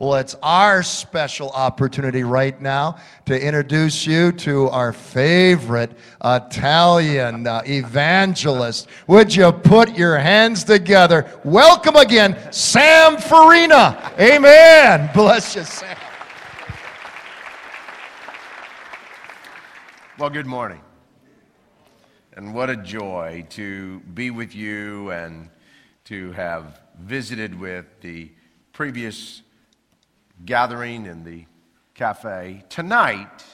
[0.00, 2.96] Well, it's our special opportunity right now
[3.26, 5.92] to introduce you to our favorite
[6.24, 8.88] Italian uh, evangelist.
[9.06, 11.30] Would you put your hands together?
[11.44, 14.12] Welcome again, Sam Farina.
[14.18, 15.10] Amen.
[15.14, 15.96] Bless you, Sam.
[20.18, 20.80] Well, good morning.
[22.32, 25.50] And what a joy to be with you and
[26.06, 28.32] to have visited with the
[28.72, 29.42] previous
[30.44, 31.46] gathering in the
[31.94, 32.64] cafe.
[32.68, 33.44] Tonight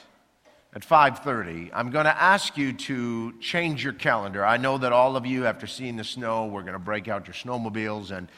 [0.74, 4.44] at 5:30, I'm going to ask you to change your calendar.
[4.44, 7.26] I know that all of you after seeing the snow, we're going to break out
[7.26, 8.28] your snowmobiles and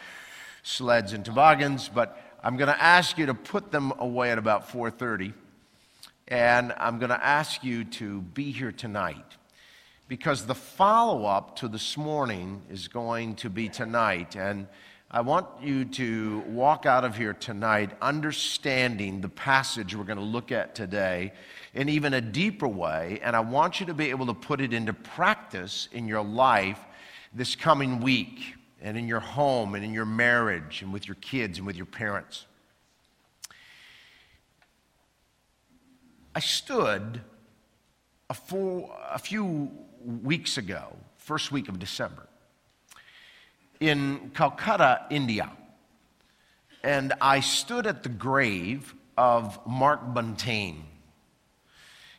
[0.63, 4.69] sleds and toboggans, but I'm going to ask you to put them away at about
[4.69, 5.35] 4:30.
[6.29, 9.37] And I'm going to ask you to be here tonight
[10.09, 14.37] because the follow up to this morning is going to be tonight.
[14.37, 14.67] And
[15.15, 20.25] I want you to walk out of here tonight understanding the passage we're going to
[20.25, 21.35] look at today
[21.75, 23.21] in even a deeper way.
[23.23, 26.79] And I want you to be able to put it into practice in your life
[27.35, 31.59] this coming week and in your home and in your marriage and with your kids
[31.59, 32.47] and with your parents.
[36.35, 37.21] I stood
[38.31, 38.37] a,
[39.11, 39.71] a few
[40.23, 42.27] weeks ago, first week of December,
[43.83, 45.51] in Calcutta, India.
[46.85, 50.77] And I stood at the grave of Mark Buntain.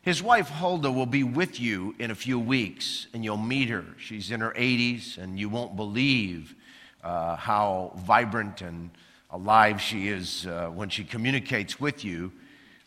[0.01, 3.85] His wife Huldah will be with you in a few weeks, and you'll meet her.
[3.97, 6.53] She's in her 80s, and you won't believe
[7.01, 8.89] uh, how vibrant and
[9.31, 12.33] alive she is uh, when she communicates with you.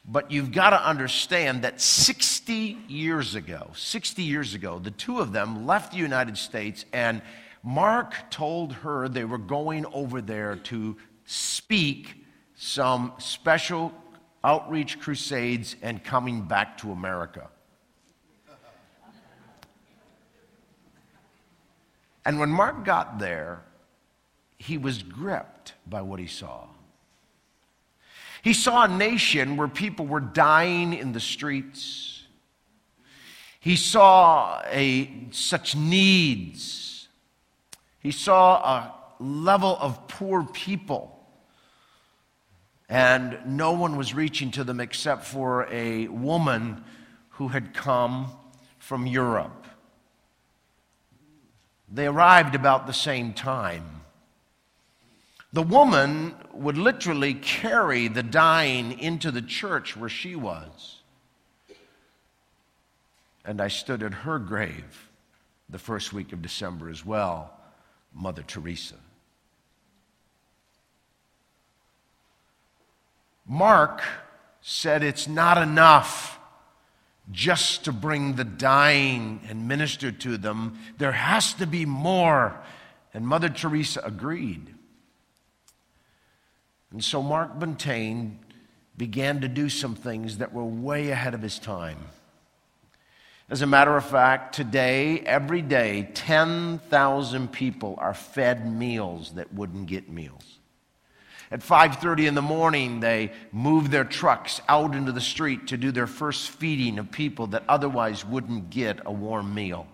[0.07, 5.33] But you've got to understand that 60 years ago, 60 years ago, the two of
[5.33, 7.23] them left the United States, and
[7.67, 13.93] Mark told her they were going over there to speak some special
[14.45, 17.49] outreach crusades and coming back to America.
[22.25, 23.65] And when Mark got there,
[24.59, 26.69] he was gripped by what he saw.
[28.43, 32.23] He saw a nation where people were dying in the streets.
[33.59, 36.96] He saw a, such needs.
[38.07, 41.27] He saw a level of poor people.
[42.89, 46.85] And no one was reaching to them except for a woman
[47.31, 48.31] who had come
[48.79, 49.67] from Europe.
[51.93, 54.03] They arrived about the same time.
[55.53, 61.01] The woman would literally carry the dying into the church where she was.
[63.45, 65.11] And I stood at her grave
[65.69, 67.56] the first week of December as well,
[68.17, 68.97] Mother Teresa.
[73.47, 74.03] Mark
[74.63, 76.39] said it's not enough
[77.31, 80.79] just to bring the dying and minister to them.
[80.99, 82.59] There has to be more.
[83.13, 84.75] And Mother Teresa agreed.
[86.91, 88.39] And so Mark Buntain
[88.97, 91.99] began to do some things that were way ahead of his time.
[93.49, 99.87] As a matter of fact, today, every day, 10,000 people are fed meals that wouldn't
[99.87, 100.59] get meals.
[101.53, 105.93] At 5:30 in the morning, they move their trucks out into the street to do
[105.93, 109.87] their first feeding of people that otherwise wouldn't get a warm meal.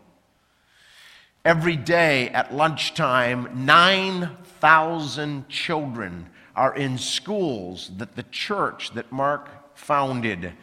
[1.44, 10.54] Every day at lunchtime, 9,000 children are in schools that the church that Mark founded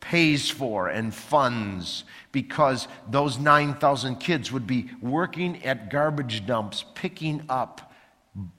[0.00, 7.42] pays for and funds because those 9,000 kids would be working at garbage dumps, picking
[7.48, 7.89] up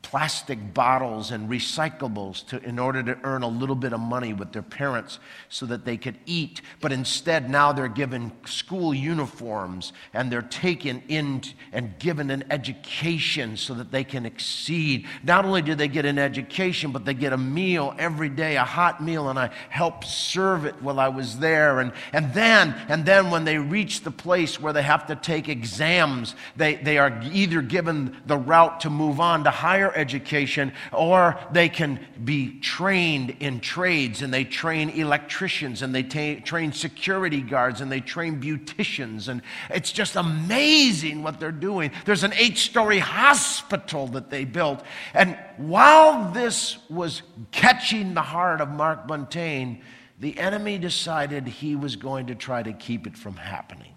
[0.01, 4.51] plastic bottles and recyclables to, in order to earn a little bit of money with
[4.51, 5.17] their parents
[5.47, 6.61] so that they could eat.
[6.81, 13.55] But instead, now they're given school uniforms and they're taken in and given an education
[13.55, 15.07] so that they can exceed.
[15.23, 18.65] Not only do they get an education, but they get a meal every day, a
[18.65, 21.79] hot meal, and I helped serve it while I was there.
[21.79, 25.47] And, and then, and then when they reach the place where they have to take
[25.47, 31.39] exams, they, they are either given the route to move on to higher education, or
[31.51, 37.41] they can be trained in trades and they train electricians and they ta- train security
[37.41, 39.27] guards and they train beauticians.
[39.27, 41.91] And it's just amazing what they're doing.
[42.05, 44.83] There's an eight story hospital that they built.
[45.13, 47.21] And while this was
[47.51, 49.81] catching the heart of Mark Buntain,
[50.19, 53.93] the enemy decided he was going to try to keep it from happening.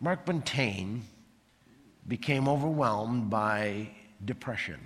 [0.00, 1.02] Mark Buntain
[2.06, 3.90] became overwhelmed by
[4.24, 4.80] depression.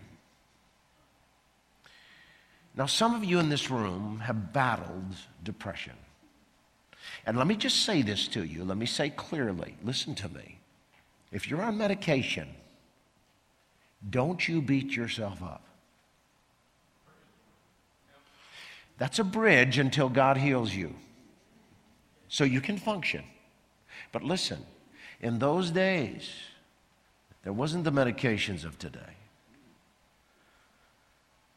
[2.76, 5.94] Now, some of you in this room have battled depression.
[7.26, 8.64] And let me just say this to you.
[8.64, 10.58] Let me say clearly listen to me.
[11.32, 12.48] If you're on medication,
[14.08, 15.64] don't you beat yourself up.
[18.96, 20.94] That's a bridge until God heals you.
[22.28, 23.24] So you can function.
[24.12, 24.64] But listen,
[25.20, 26.30] in those days,
[27.44, 29.16] there wasn't the medications of today.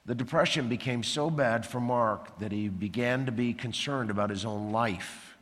[0.06, 4.46] The depression became so bad for Mark that he began to be concerned about his
[4.46, 5.38] own life.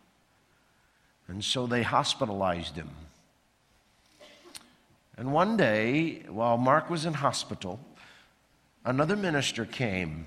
[1.28, 2.90] And so they hospitalized him.
[5.18, 7.80] And one day, while Mark was in hospital,
[8.86, 10.26] another minister came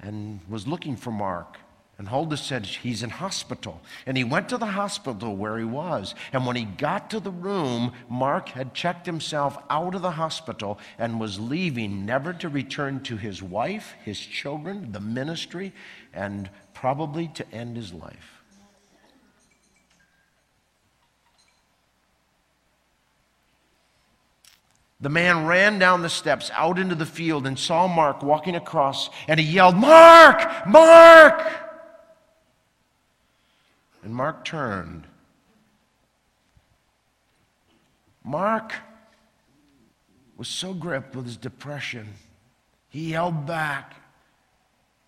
[0.00, 1.58] and was looking for Mark.
[2.00, 3.82] And Huldah said he's in hospital.
[4.06, 6.14] And he went to the hospital where he was.
[6.32, 10.78] And when he got to the room, Mark had checked himself out of the hospital
[10.98, 15.74] and was leaving, never to return to his wife, his children, the ministry,
[16.14, 18.40] and probably to end his life.
[25.02, 29.10] The man ran down the steps out into the field and saw Mark walking across,
[29.28, 30.66] and he yelled, Mark!
[30.66, 31.66] Mark!
[34.02, 35.06] And Mark turned.
[38.24, 38.74] Mark
[40.36, 42.08] was so gripped with his depression,
[42.88, 43.94] he yelled back,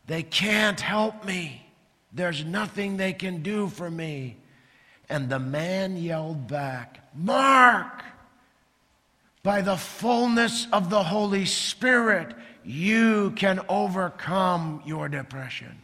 [0.06, 1.66] They can't help me.
[2.12, 4.36] There's nothing they can do for me.
[5.08, 8.04] And the man yelled back, Mark!
[9.42, 12.34] By the fullness of the Holy Spirit,
[12.64, 15.78] you can overcome your depression.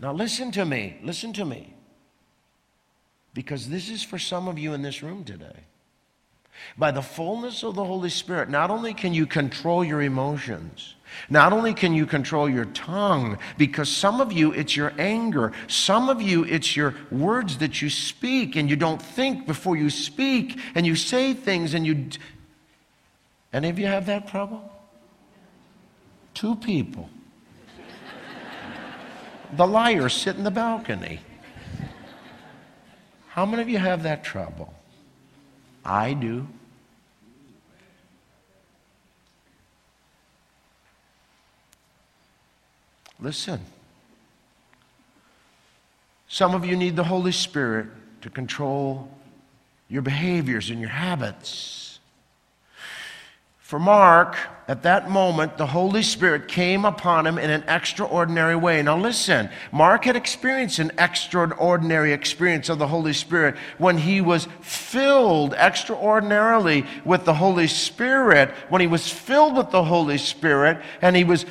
[0.00, 0.98] Now, listen to me.
[1.02, 1.74] Listen to me.
[3.32, 5.64] Because this is for some of you in this room today.
[6.78, 10.94] By the fullness of the Holy Spirit, not only can you control your emotions,
[11.28, 16.08] not only can you control your tongue, because some of you it's your anger, some
[16.08, 20.58] of you it's your words that you speak and you don't think before you speak
[20.74, 22.08] and you say things and you.
[23.52, 24.62] Any of you have that problem?
[26.34, 27.08] Two people.
[29.52, 31.20] The liars sit in the balcony.
[33.28, 34.74] How many of you have that trouble?
[35.84, 36.48] I do.
[43.20, 43.60] Listen.
[46.28, 47.86] Some of you need the Holy Spirit
[48.22, 49.10] to control
[49.88, 51.98] your behaviors and your habits.
[53.58, 54.36] For Mark,
[54.68, 58.82] at that moment, the Holy Spirit came upon him in an extraordinary way.
[58.82, 64.48] Now, listen, Mark had experienced an extraordinary experience of the Holy Spirit when he was
[64.60, 68.50] filled extraordinarily with the Holy Spirit.
[68.68, 71.46] When he was filled with the Holy Spirit, and he was,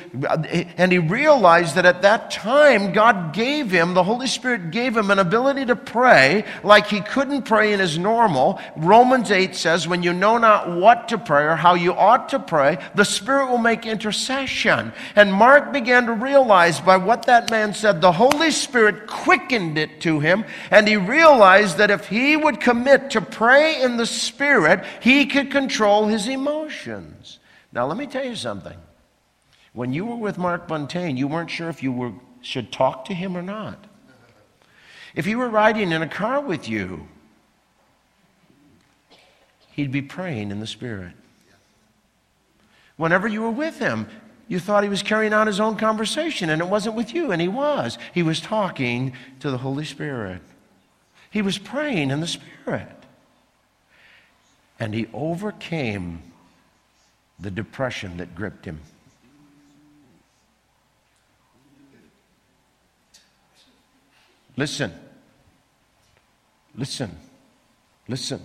[0.76, 5.10] and he realized that at that time, God gave him, the Holy Spirit gave him
[5.10, 8.60] an ability to pray like he couldn't pray in his normal.
[8.76, 12.38] Romans 8 says, when you know not what to pray or how you ought to
[12.38, 14.92] pray, the Spirit will make intercession.
[15.14, 20.02] And Mark began to realize by what that man said, the Holy Spirit quickened it
[20.02, 24.84] to him, and he realized that if he would commit to pray in the Spirit,
[25.00, 27.38] he could control his emotions.
[27.72, 28.76] Now, let me tell you something.
[29.72, 33.14] When you were with Mark Buntain, you weren't sure if you were, should talk to
[33.14, 33.84] him or not.
[35.14, 37.08] If he were riding in a car with you,
[39.72, 41.12] he'd be praying in the Spirit.
[42.96, 44.08] Whenever you were with him,
[44.48, 47.42] you thought he was carrying on his own conversation, and it wasn't with you, and
[47.42, 47.98] he was.
[48.14, 50.40] He was talking to the Holy Spirit.
[51.30, 52.88] He was praying in the Spirit.
[54.78, 56.22] And he overcame
[57.40, 58.80] the depression that gripped him.
[64.56, 64.92] Listen.
[66.74, 67.16] Listen.
[68.08, 68.40] Listen.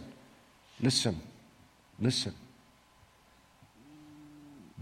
[0.82, 1.22] Listen.
[2.00, 2.34] Listen.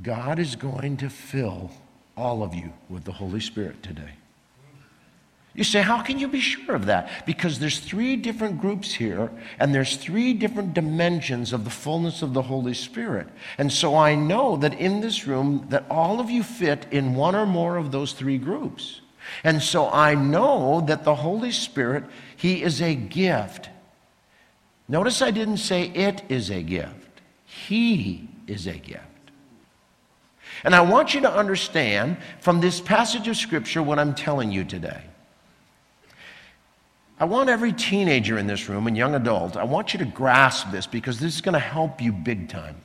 [0.01, 1.71] God is going to fill
[2.15, 4.11] all of you with the Holy Spirit today.
[5.55, 7.25] You say, how can you be sure of that?
[7.25, 12.33] Because there's three different groups here, and there's three different dimensions of the fullness of
[12.33, 13.27] the Holy Spirit.
[13.57, 17.35] And so I know that in this room, that all of you fit in one
[17.35, 19.01] or more of those three groups.
[19.43, 22.05] And so I know that the Holy Spirit,
[22.37, 23.69] He is a gift.
[24.87, 27.21] Notice I didn't say it is a gift.
[27.45, 29.03] He is a gift.
[30.63, 34.63] And I want you to understand from this passage of Scripture what I'm telling you
[34.63, 35.01] today.
[37.19, 40.71] I want every teenager in this room and young adult, I want you to grasp
[40.71, 42.77] this because this is going to help you big time.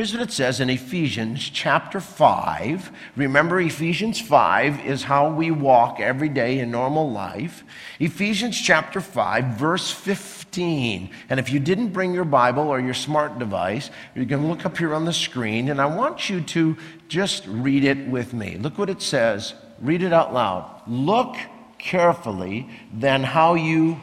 [0.00, 2.90] Here's what it says in Ephesians chapter 5.
[3.16, 7.62] Remember, Ephesians 5 is how we walk every day in normal life.
[7.98, 11.10] Ephesians chapter 5, verse 15.
[11.28, 14.78] And if you didn't bring your Bible or your smart device, you can look up
[14.78, 16.78] here on the screen, and I want you to
[17.08, 18.56] just read it with me.
[18.56, 19.52] Look what it says.
[19.82, 20.80] Read it out loud.
[20.86, 21.36] Look
[21.76, 24.00] carefully then how you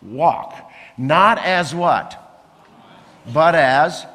[0.00, 0.70] walk.
[0.96, 2.24] Not as what?
[3.34, 4.06] But as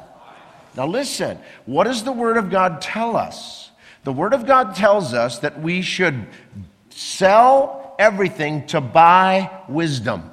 [0.76, 3.70] now, listen, what does the Word of God tell us?
[4.02, 6.26] The Word of God tells us that we should
[6.90, 10.30] sell everything to buy wisdom.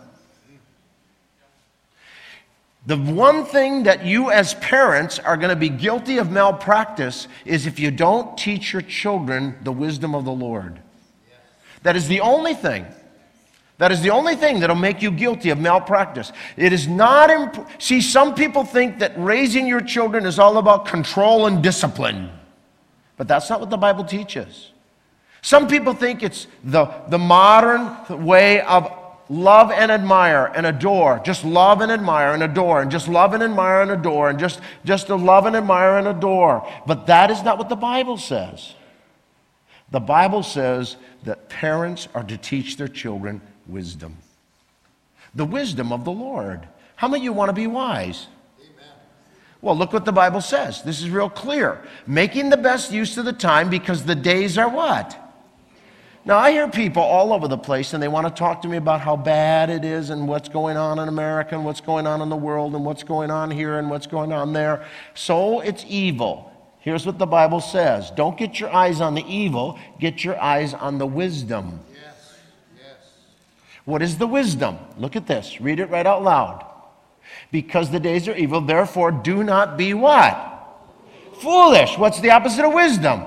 [2.88, 7.67] The one thing that you, as parents, are going to be guilty of malpractice is
[7.67, 10.79] if you don't teach your children the wisdom of the Lord.
[11.83, 12.88] That is the only thing.
[13.81, 16.31] That is the only thing that'll make you guilty of malpractice.
[16.55, 20.85] It is not, imp- see, some people think that raising your children is all about
[20.85, 22.29] control and discipline,
[23.17, 24.69] but that's not what the Bible teaches.
[25.41, 28.93] Some people think it's the, the modern way of
[29.29, 31.19] love and admire and adore.
[31.25, 34.61] Just love and admire and adore, and just love and admire and adore, and just,
[34.85, 36.71] just to love and admire and adore.
[36.85, 38.75] But that is not what the Bible says.
[39.89, 44.17] The Bible says that parents are to teach their children wisdom.
[45.35, 46.67] The wisdom of the Lord.
[46.95, 48.27] How many of you want to be wise?
[49.61, 50.81] Well, look what the Bible says.
[50.81, 51.83] This is real clear.
[52.07, 55.17] Making the best use of the time because the days are what?
[56.23, 58.77] Now, I hear people all over the place and they want to talk to me
[58.77, 62.21] about how bad it is and what's going on in America and what's going on
[62.21, 64.85] in the world and what's going on here and what's going on there.
[65.15, 66.51] So it's evil.
[66.79, 70.73] Here's what the Bible says Don't get your eyes on the evil, get your eyes
[70.73, 71.79] on the wisdom.
[73.85, 74.77] What is the wisdom?
[74.97, 75.59] Look at this.
[75.59, 76.65] Read it right out loud.
[77.51, 80.47] Because the days are evil, therefore do not be what?
[81.39, 81.97] Foolish.
[81.97, 83.23] What's the opposite of wisdom?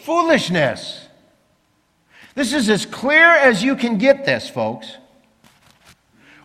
[0.00, 1.06] Foolishness.
[2.34, 4.96] This is as clear as you can get this, folks.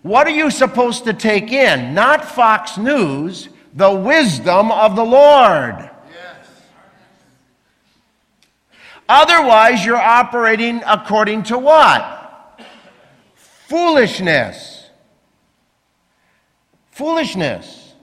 [0.01, 1.93] What are you supposed to take in?
[1.93, 5.89] Not Fox News, the wisdom of the Lord.
[9.07, 12.22] Otherwise, you're operating according to what?
[13.73, 14.87] Foolishness.
[16.91, 17.95] Foolishness.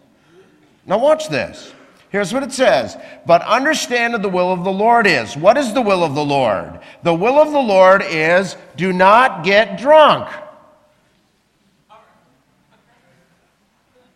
[0.84, 1.72] Now, watch this.
[2.08, 2.96] Here's what it says.
[3.24, 5.36] But understand that the will of the Lord is.
[5.36, 6.80] What is the will of the Lord?
[7.04, 10.28] The will of the Lord is do not get drunk.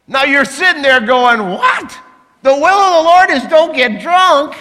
[0.08, 1.96] Now you're sitting there going, What?
[2.42, 4.56] The will of the Lord is don't get drunk.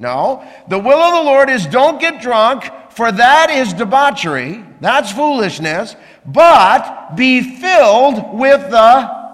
[0.00, 0.44] No.
[0.68, 4.64] The will of the Lord is don't get drunk, for that is debauchery.
[4.80, 5.94] That's foolishness
[6.26, 9.24] but be filled with the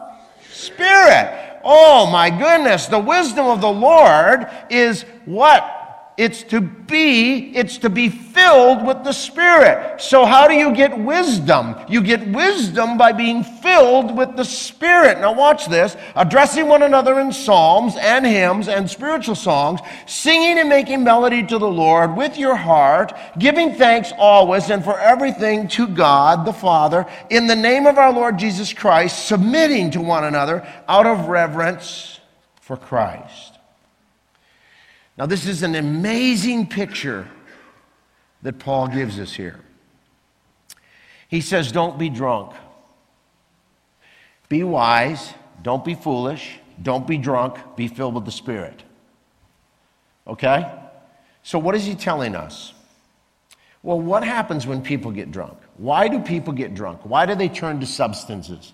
[0.53, 1.61] Spirit.
[1.65, 5.80] Oh my goodness, the wisdom of the Lord is what?
[6.21, 10.03] It's to be, it's to be filled with the Spirit.
[10.03, 11.75] So, how do you get wisdom?
[11.89, 15.19] You get wisdom by being filled with the Spirit.
[15.19, 20.69] Now, watch this addressing one another in psalms and hymns and spiritual songs, singing and
[20.69, 25.89] making melody to the Lord with your heart, giving thanks always and for everything to
[25.89, 30.69] God the Father, in the name of our Lord Jesus Christ, submitting to one another
[30.87, 32.21] out of reverence
[32.61, 33.50] for Christ.
[35.21, 37.29] Now, this is an amazing picture
[38.41, 39.61] that Paul gives us here.
[41.29, 42.55] He says, Don't be drunk.
[44.49, 45.35] Be wise.
[45.61, 46.59] Don't be foolish.
[46.83, 47.59] Don't be drunk.
[47.77, 48.83] Be filled with the Spirit.
[50.27, 50.73] Okay?
[51.43, 52.73] So, what is he telling us?
[53.83, 55.59] Well, what happens when people get drunk?
[55.77, 57.01] Why do people get drunk?
[57.03, 58.73] Why do they turn to substances?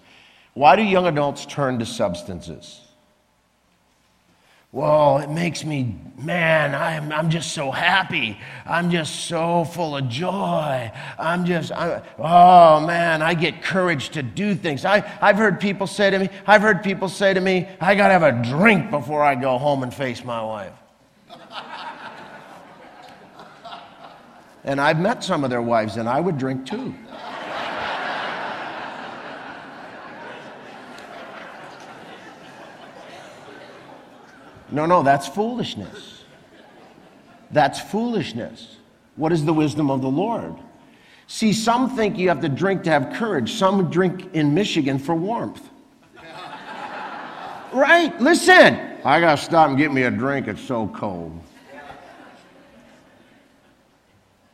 [0.54, 2.85] Why do young adults turn to substances?
[4.73, 8.38] Well, it makes me, man, I'm, I'm just so happy.
[8.66, 10.92] I'm just so full of joy.
[11.18, 14.85] I'm just, I, oh man, I get courage to do things.
[14.85, 18.08] I, I've heard people say to me, I've heard people say to me, I got
[18.08, 20.73] to have a drink before I go home and face my wife.
[24.64, 26.94] and I've met some of their wives, and I would drink too.
[34.70, 36.25] No, no, that's foolishness.
[37.50, 38.76] That's foolishness.
[39.16, 40.54] What is the wisdom of the Lord?
[41.28, 43.52] See, some think you have to drink to have courage.
[43.52, 45.62] Some drink in Michigan for warmth.
[47.73, 48.20] right?
[48.20, 50.49] Listen, I got to stop and get me a drink.
[50.49, 51.40] It's so cold.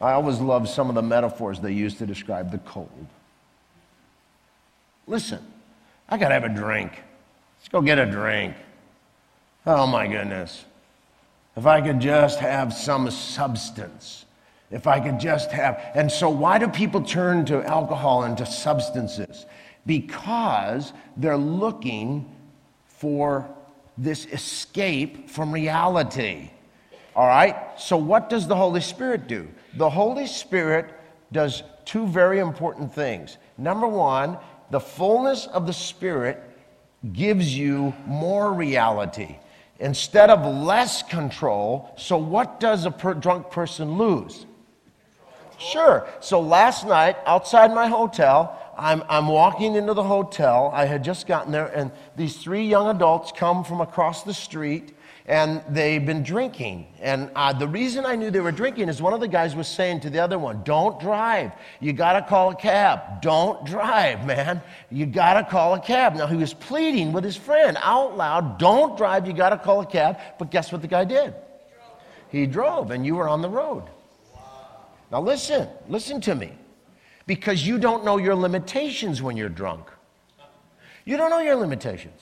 [0.00, 3.06] I always love some of the metaphors they use to describe the cold.
[5.06, 5.40] Listen,
[6.08, 6.92] I got to have a drink.
[7.58, 8.56] Let's go get a drink.
[9.66, 10.64] Oh my goodness.
[11.56, 14.24] If I could just have some substance.
[14.70, 15.80] If I could just have.
[15.94, 19.46] And so, why do people turn to alcohol and to substances?
[19.84, 22.34] Because they're looking
[22.86, 23.48] for
[23.98, 26.50] this escape from reality.
[27.14, 27.56] All right?
[27.78, 29.46] So, what does the Holy Spirit do?
[29.76, 30.92] The Holy Spirit
[31.32, 33.36] does two very important things.
[33.58, 34.38] Number one,
[34.70, 36.42] the fullness of the Spirit
[37.12, 39.36] gives you more reality
[39.78, 41.92] instead of less control.
[41.96, 44.46] So, what does a per- drunk person lose?
[45.58, 46.06] Sure.
[46.20, 50.70] So, last night outside my hotel, I'm, I'm walking into the hotel.
[50.72, 54.96] I had just gotten there, and these three young adults come from across the street
[55.26, 56.86] and they've been drinking.
[57.00, 59.68] And uh, the reason I knew they were drinking is one of the guys was
[59.68, 61.52] saying to the other one, Don't drive.
[61.80, 63.22] You got to call a cab.
[63.22, 64.60] Don't drive, man.
[64.90, 66.16] You got to call a cab.
[66.16, 69.26] Now, he was pleading with his friend out loud, Don't drive.
[69.26, 70.18] You got to call a cab.
[70.38, 71.34] But guess what the guy did?
[72.30, 73.84] He drove, and you were on the road.
[75.12, 76.52] Now, listen, listen to me.
[77.26, 79.86] Because you don't know your limitations when you're drunk.
[81.04, 82.20] You don't know your limitations.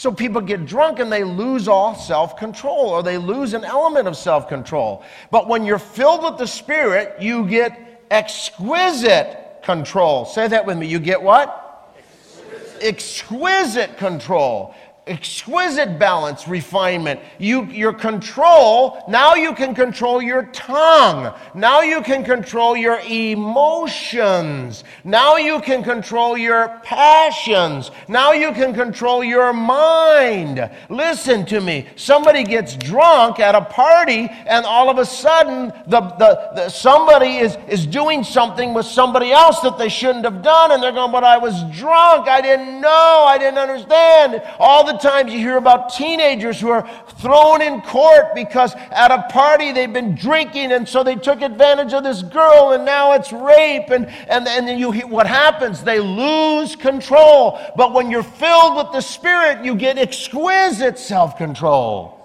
[0.00, 4.08] So people get drunk and they lose all self control or they lose an element
[4.08, 5.04] of self control.
[5.30, 10.24] But when you're filled with the Spirit, you get exquisite control.
[10.24, 10.86] Say that with me.
[10.86, 11.94] You get what?
[11.98, 14.74] Exquisite, exquisite control
[15.10, 17.20] exquisite balance, refinement.
[17.38, 21.34] You, your control, now you can control your tongue.
[21.54, 24.84] Now you can control your emotions.
[25.02, 27.90] Now you can control your passions.
[28.06, 30.70] Now you can control your mind.
[30.88, 31.88] Listen to me.
[31.96, 37.38] Somebody gets drunk at a party and all of a sudden the, the, the somebody
[37.38, 41.10] is, is doing something with somebody else that they shouldn't have done and they're going,
[41.10, 42.28] but I was drunk.
[42.28, 43.24] I didn't know.
[43.26, 44.42] I didn't understand.
[44.60, 46.88] All the times you hear about teenagers who are
[47.18, 51.92] thrown in court because at a party they've been drinking and so they took advantage
[51.92, 53.90] of this girl and now it's rape.
[53.90, 55.82] And, and, and then you what happens?
[55.82, 57.58] They lose control.
[57.76, 62.20] But when you're filled with the Spirit, you get exquisite self control.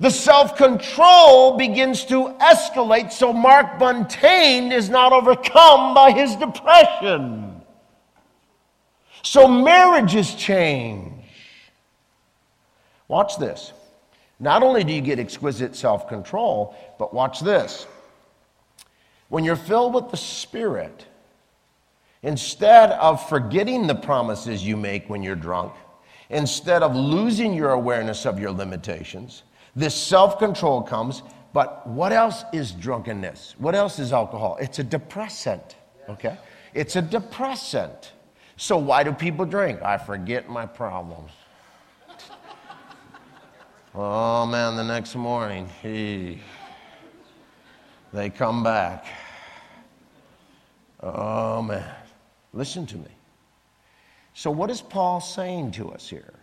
[0.00, 7.60] The self control begins to escalate so Mark Buntain is not overcome by his depression.
[9.22, 11.09] So marriages change.
[13.10, 13.72] Watch this.
[14.38, 17.88] Not only do you get exquisite self control, but watch this.
[19.28, 21.06] When you're filled with the Spirit,
[22.22, 25.72] instead of forgetting the promises you make when you're drunk,
[26.28, 29.42] instead of losing your awareness of your limitations,
[29.74, 31.24] this self control comes.
[31.52, 33.56] But what else is drunkenness?
[33.58, 34.56] What else is alcohol?
[34.60, 35.74] It's a depressant,
[36.08, 36.38] okay?
[36.74, 38.12] It's a depressant.
[38.56, 39.82] So why do people drink?
[39.82, 41.32] I forget my problems.
[43.94, 46.40] Oh man, the next morning, he,
[48.12, 49.04] they come back.
[51.02, 51.94] Oh man,
[52.52, 53.10] listen to me.
[54.34, 56.34] So, what is Paul saying to us here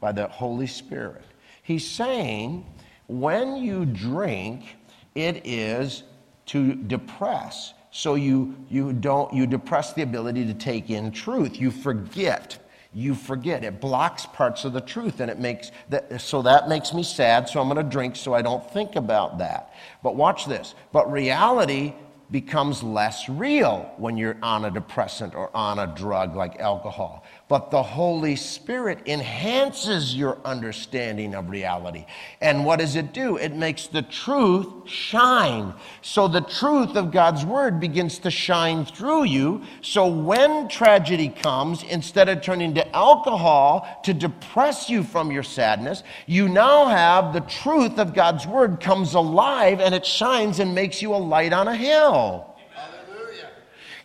[0.00, 1.24] by the Holy Spirit?
[1.62, 2.66] He's saying
[3.06, 4.76] when you drink,
[5.14, 6.02] it is
[6.46, 7.72] to depress.
[7.90, 11.58] So you, you don't you depress the ability to take in truth.
[11.58, 12.58] You forget
[12.96, 13.62] you forget.
[13.62, 17.46] It blocks parts of the truth and it makes that, so that makes me sad,
[17.46, 19.74] so I'm going to drink so I don't think about that.
[20.02, 20.74] But watch this.
[20.92, 21.92] But reality
[22.30, 27.70] becomes less real when you're on a depressant or on a drug like alcohol but
[27.70, 32.04] the Holy Spirit enhances your understanding of reality.
[32.40, 33.36] And what does it do?
[33.36, 35.72] It makes the truth shine.
[36.02, 39.62] So the truth of God's word begins to shine through you.
[39.80, 46.02] So when tragedy comes, instead of turning to alcohol to depress you from your sadness,
[46.26, 51.00] you now have the truth of God's word comes alive and it shines and makes
[51.00, 52.55] you a light on a hill.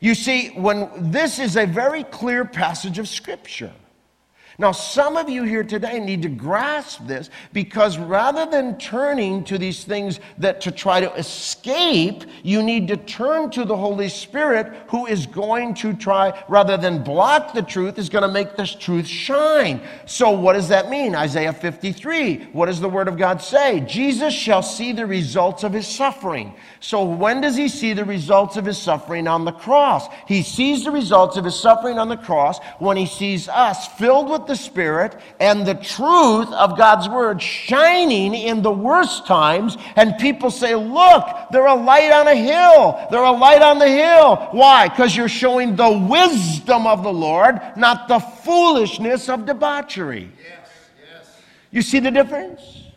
[0.01, 3.71] You see, when this is a very clear passage of Scripture.
[4.61, 9.57] Now, some of you here today need to grasp this because rather than turning to
[9.57, 14.71] these things that to try to escape, you need to turn to the Holy Spirit
[14.89, 18.75] who is going to try, rather than block the truth, is going to make this
[18.75, 19.81] truth shine.
[20.05, 21.15] So, what does that mean?
[21.15, 22.49] Isaiah 53.
[22.51, 23.79] What does the Word of God say?
[23.79, 26.53] Jesus shall see the results of his suffering.
[26.81, 30.07] So, when does he see the results of his suffering on the cross?
[30.27, 34.29] He sees the results of his suffering on the cross when he sees us filled
[34.29, 40.17] with the Spirit and the truth of God's Word shining in the worst times, and
[40.17, 43.07] people say, Look, they're a light on a hill.
[43.09, 44.49] They're a light on the hill.
[44.51, 44.89] Why?
[44.89, 50.29] Because you're showing the wisdom of the Lord, not the foolishness of debauchery.
[51.71, 52.90] You see the difference?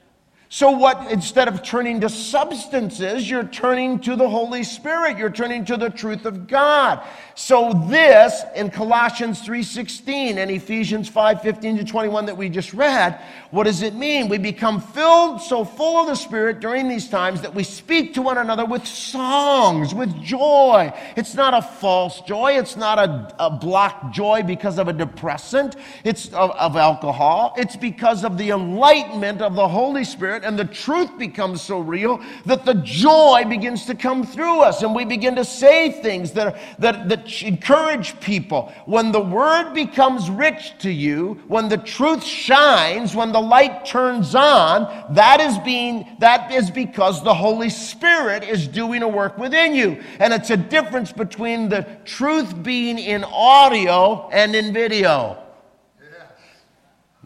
[0.57, 5.19] So, what instead of turning to substances, you're turning to the Holy Spirit.
[5.19, 7.05] You're turning to the truth of God.
[7.35, 13.19] So, this in Colossians 3:16 and Ephesians 5:15 to 21 that we just read,
[13.51, 14.29] what does it mean?
[14.29, 18.23] We become filled so full of the Spirit during these times that we speak to
[18.23, 20.93] one another with songs, with joy.
[21.17, 22.53] It's not a false joy.
[22.59, 25.75] It's not a, a blocked joy because of a depressant.
[26.05, 27.55] It's of, of alcohol.
[27.57, 32.23] It's because of the enlightenment of the Holy Spirit and the truth becomes so real
[32.45, 36.57] that the joy begins to come through us and we begin to say things that,
[36.79, 38.73] that, that encourage people.
[38.87, 44.35] When the word becomes rich to you, when the truth shines, when the light turns
[44.35, 49.75] on, that is being that is because the Holy Spirit is doing a work within
[49.75, 50.03] you.
[50.21, 55.39] And it's a difference between the truth being in audio and in video.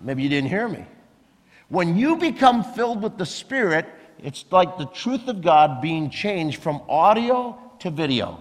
[0.00, 0.84] Maybe you didn't hear me.
[1.68, 3.86] When you become filled with the Spirit,
[4.22, 8.40] it's like the truth of God being changed from audio to video.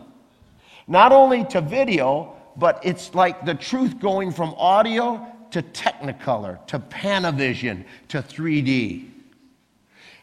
[0.88, 6.80] Not only to video, but it's like the truth going from audio to Technicolor, to
[6.80, 9.10] Panavision, to 3D.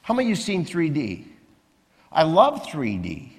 [0.03, 1.27] How many of you seen 3D?
[2.11, 3.34] I love 3D.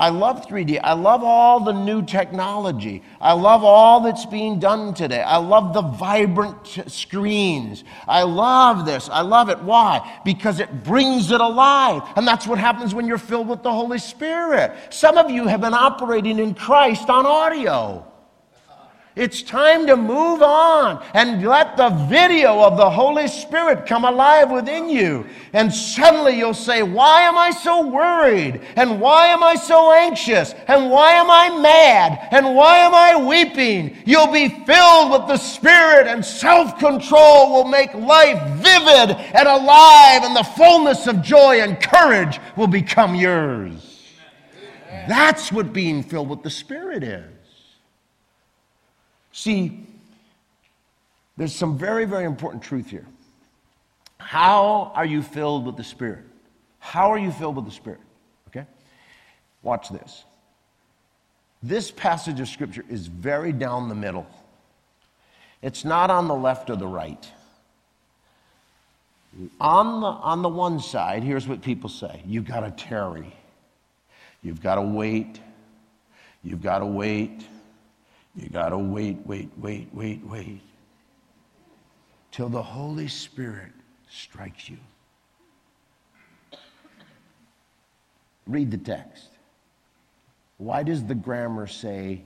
[0.00, 0.80] I love 3D.
[0.82, 3.02] I love all the new technology.
[3.20, 5.20] I love all that's being done today.
[5.20, 7.84] I love the vibrant screens.
[8.08, 9.10] I love this.
[9.10, 9.60] I love it.
[9.62, 10.20] Why?
[10.24, 12.02] Because it brings it alive.
[12.16, 14.72] And that's what happens when you're filled with the Holy Spirit.
[14.88, 18.09] Some of you have been operating in Christ on audio.
[19.20, 24.50] It's time to move on and let the video of the Holy Spirit come alive
[24.50, 25.26] within you.
[25.52, 28.62] And suddenly you'll say, Why am I so worried?
[28.76, 30.54] And why am I so anxious?
[30.68, 32.28] And why am I mad?
[32.30, 33.94] And why am I weeping?
[34.06, 40.22] You'll be filled with the Spirit, and self control will make life vivid and alive,
[40.22, 44.16] and the fullness of joy and courage will become yours.
[45.06, 47.29] That's what being filled with the Spirit is.
[49.32, 49.86] See,
[51.36, 53.06] there's some very, very important truth here.
[54.18, 56.24] How are you filled with the Spirit?
[56.78, 58.00] How are you filled with the Spirit?
[58.48, 58.66] Okay?
[59.62, 60.24] Watch this.
[61.62, 64.26] This passage of Scripture is very down the middle.
[65.62, 67.30] It's not on the left or the right.
[69.60, 73.32] On the, on the one side, here's what people say you've got to tarry,
[74.42, 75.40] you've got to wait,
[76.42, 77.46] you've got to wait.
[78.36, 80.60] You got to wait, wait, wait, wait, wait
[82.32, 83.72] till the Holy Spirit
[84.08, 84.78] strikes you.
[88.46, 89.28] Read the text.
[90.58, 92.22] Why does the grammar say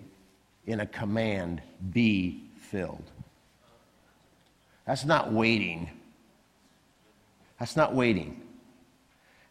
[0.67, 1.63] in a command,
[1.93, 3.11] be filled?
[4.87, 5.91] That's not waiting.
[7.59, 8.41] That's not waiting.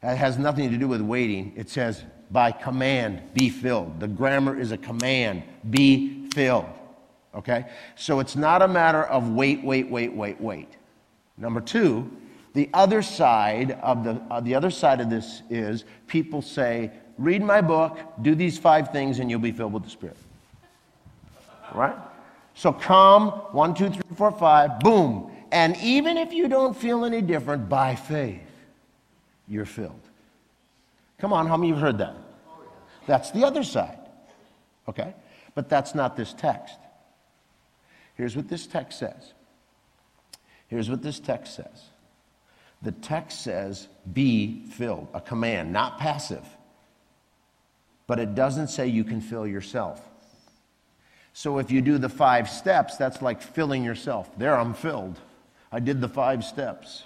[0.02, 1.54] That has nothing to do with waiting.
[1.56, 4.00] It says, by command, be filled.
[4.00, 6.66] The grammar is a command, be filled.
[7.36, 7.66] Okay?
[7.96, 10.70] So it's not a matter of wait, wait, wait, wait, wait.
[11.38, 12.12] Number two,
[12.54, 17.42] the other side of the, uh, the other side of this is people say, read
[17.42, 20.18] my book, do these five things, and you'll be filled with the Spirit.
[21.74, 21.96] Right?
[22.54, 25.32] So come, one, two, three, four, five, boom.
[25.52, 28.42] And even if you don't feel any different, by faith,
[29.48, 30.00] you're filled.
[31.18, 32.16] Come on, how many of you have heard that?
[33.08, 33.98] That's the other side.
[34.88, 35.14] Okay?
[35.56, 36.78] But that's not this text.
[38.16, 39.34] Here's what this text says.
[40.68, 41.90] Here's what this text says.
[42.82, 46.46] The text says, be filled, a command, not passive.
[48.08, 50.02] But it doesn't say you can fill yourself.
[51.34, 54.30] So if you do the five steps, that's like filling yourself.
[54.38, 55.20] There, I'm filled.
[55.72, 57.04] I did the five steps.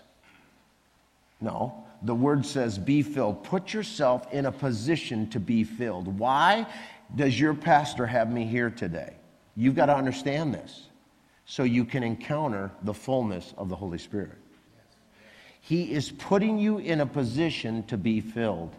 [1.39, 3.43] No, the word says be filled.
[3.43, 6.19] Put yourself in a position to be filled.
[6.19, 6.65] Why?
[7.15, 9.15] Does your pastor have me here today?
[9.55, 10.87] You've got to understand this
[11.45, 14.37] so you can encounter the fullness of the Holy Spirit.
[15.61, 18.75] He is putting you in a position to be filled.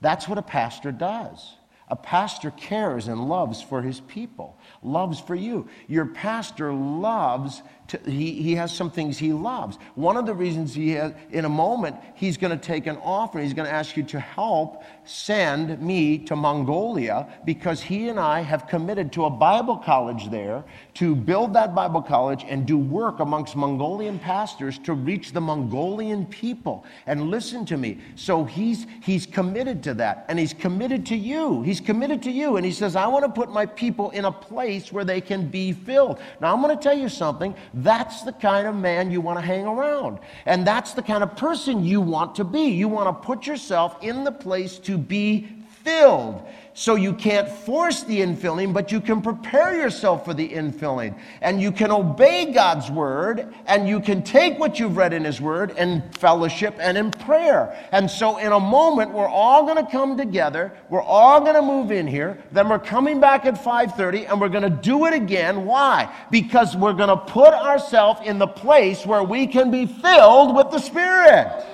[0.00, 1.54] That's what a pastor does.
[1.88, 5.68] A pastor cares and loves for his people, loves for you.
[5.88, 7.62] Your pastor loves
[7.92, 9.78] to, he, he has some things he loves.
[9.94, 13.38] One of the reasons he has, in a moment, he's going to take an offer.
[13.38, 18.40] He's going to ask you to help send me to Mongolia because he and I
[18.40, 23.20] have committed to a Bible college there to build that Bible college and do work
[23.20, 26.84] amongst Mongolian pastors to reach the Mongolian people.
[27.06, 27.98] And listen to me.
[28.16, 30.26] So he's, he's committed to that.
[30.28, 31.62] And he's committed to you.
[31.62, 32.56] He's committed to you.
[32.56, 35.48] And He says, I want to put my people in a place where they can
[35.48, 36.18] be filled.
[36.40, 37.54] Now, I'm going to tell you something.
[37.82, 40.18] That's the kind of man you want to hang around.
[40.46, 42.64] And that's the kind of person you want to be.
[42.68, 45.48] You want to put yourself in the place to be
[45.82, 46.42] filled.
[46.74, 51.18] So you can't force the infilling, but you can prepare yourself for the infilling.
[51.42, 55.38] And you can obey God's word, and you can take what you've read in His
[55.38, 57.78] word in fellowship and in prayer.
[57.92, 60.72] And so, in a moment, we're all going to come together.
[60.88, 62.42] We're all going to move in here.
[62.52, 65.66] Then we're coming back at 5:30, and we're going to do it again.
[65.66, 66.10] Why?
[66.30, 70.70] Because we're going to put ourselves in the place where we can be filled with
[70.70, 71.66] the Spirit.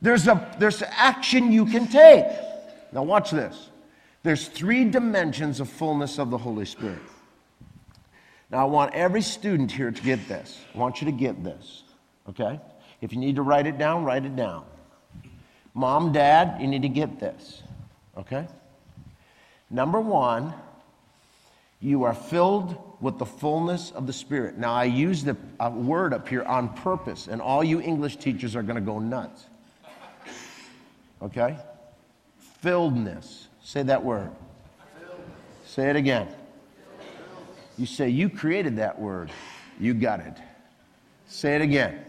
[0.00, 2.24] There's a there's action you can take.
[2.92, 3.70] Now, watch this.
[4.22, 7.00] There's three dimensions of fullness of the Holy Spirit.
[8.50, 10.58] Now, I want every student here to get this.
[10.74, 11.84] I want you to get this,
[12.28, 12.60] okay?
[13.00, 14.64] If you need to write it down, write it down.
[15.72, 17.62] Mom, dad, you need to get this,
[18.18, 18.46] okay?
[19.70, 20.52] Number one,
[21.80, 24.58] you are filled with the fullness of the Spirit.
[24.58, 25.36] Now, I use the
[25.70, 29.46] word up here on purpose, and all you English teachers are going to go nuts.
[31.22, 31.56] Okay?
[32.62, 33.46] Filledness.
[33.62, 34.30] Say that word.
[35.64, 36.28] Say it again.
[37.78, 39.30] You say, You created that word.
[39.78, 40.36] You got it.
[41.26, 42.04] Say it again.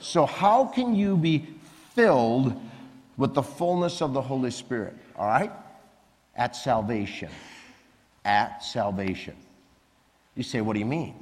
[0.00, 1.46] So, how can you be
[1.94, 2.60] filled
[3.16, 4.94] with the fullness of the Holy Spirit?
[5.16, 5.52] All right?
[6.34, 7.30] At salvation.
[8.24, 9.36] At salvation.
[10.34, 11.14] You say, What do you mean?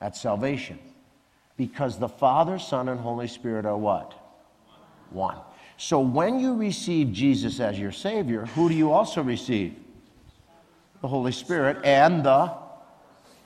[0.00, 0.78] At salvation.
[1.56, 4.12] Because the Father, Son, and Holy Spirit are what?
[5.10, 5.38] One.
[5.76, 9.74] So when you receive Jesus as your Savior, who do you also receive?
[11.00, 12.52] The Holy Spirit and the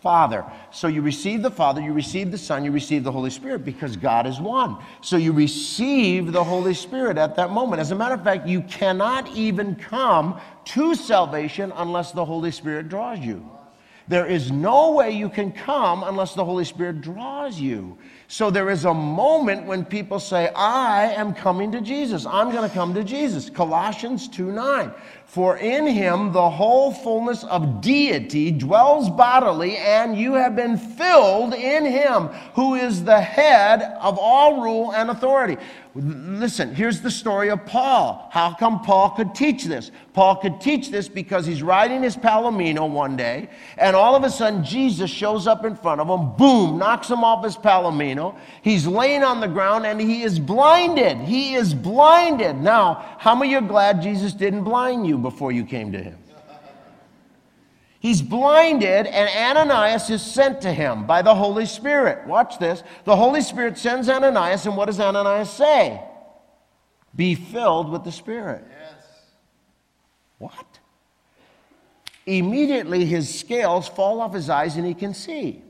[0.01, 0.45] Father.
[0.71, 3.97] So you receive the Father, you receive the Son, you receive the Holy Spirit because
[3.97, 4.77] God is one.
[5.01, 7.81] So you receive the Holy Spirit at that moment.
[7.81, 12.89] As a matter of fact, you cannot even come to salvation unless the Holy Spirit
[12.89, 13.51] draws you.
[14.07, 17.99] There is no way you can come unless the Holy Spirit draws you.
[18.31, 22.27] So there is a moment when people say, I am coming to Jesus.
[22.27, 23.49] I'm going to come to Jesus.
[23.49, 24.93] Colossians 2 9.
[25.29, 31.53] For in him the whole fullness of deity dwells bodily, and you have been filled
[31.53, 35.59] in him, who is the head of all rule and authority.
[35.95, 38.29] Listen, here's the story of Paul.
[38.31, 39.91] How come Paul could teach this?
[40.13, 44.31] Paul could teach this because he's riding his Palomino one day, and all of a
[44.31, 48.37] sudden Jesus shows up in front of him, boom, knocks him off his Palomino.
[48.63, 51.19] He's laying on the ground and he is blinded.
[51.19, 52.57] He is blinded.
[52.57, 56.19] Now, how many are glad Jesus didn't blind you before you came to him?
[58.01, 62.27] He's blinded, and Ananias is sent to him by the Holy Spirit.
[62.29, 62.85] Watch this.
[63.05, 66.01] The Holy Spirit sends Ananias, and what does Ananias say?
[67.17, 68.65] Be filled with the Spirit.
[68.71, 68.93] Yes.
[70.39, 70.79] What?
[72.27, 75.63] Immediately his scales fall off his eyes and he can see.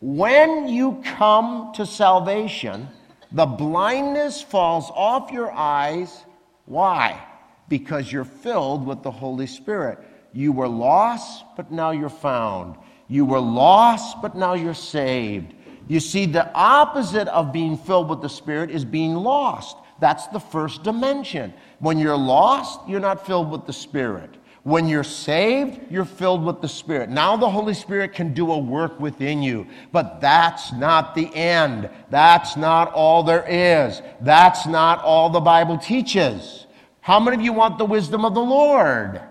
[0.00, 2.88] When you come to salvation,
[3.32, 6.24] the blindness falls off your eyes.
[6.64, 7.20] Why?
[7.68, 9.98] Because you're filled with the Holy Spirit.
[10.32, 12.76] You were lost, but now you're found.
[13.08, 15.54] You were lost, but now you're saved.
[15.88, 19.76] You see, the opposite of being filled with the Spirit is being lost.
[20.00, 21.52] That's the first dimension.
[21.78, 24.30] When you're lost, you're not filled with the Spirit.
[24.64, 27.08] When you're saved, you're filled with the Spirit.
[27.08, 29.66] Now the Holy Spirit can do a work within you.
[29.92, 31.88] But that's not the end.
[32.10, 34.02] That's not all there is.
[34.20, 36.66] That's not all the Bible teaches.
[37.08, 39.22] How many of you want the wisdom of the Lord?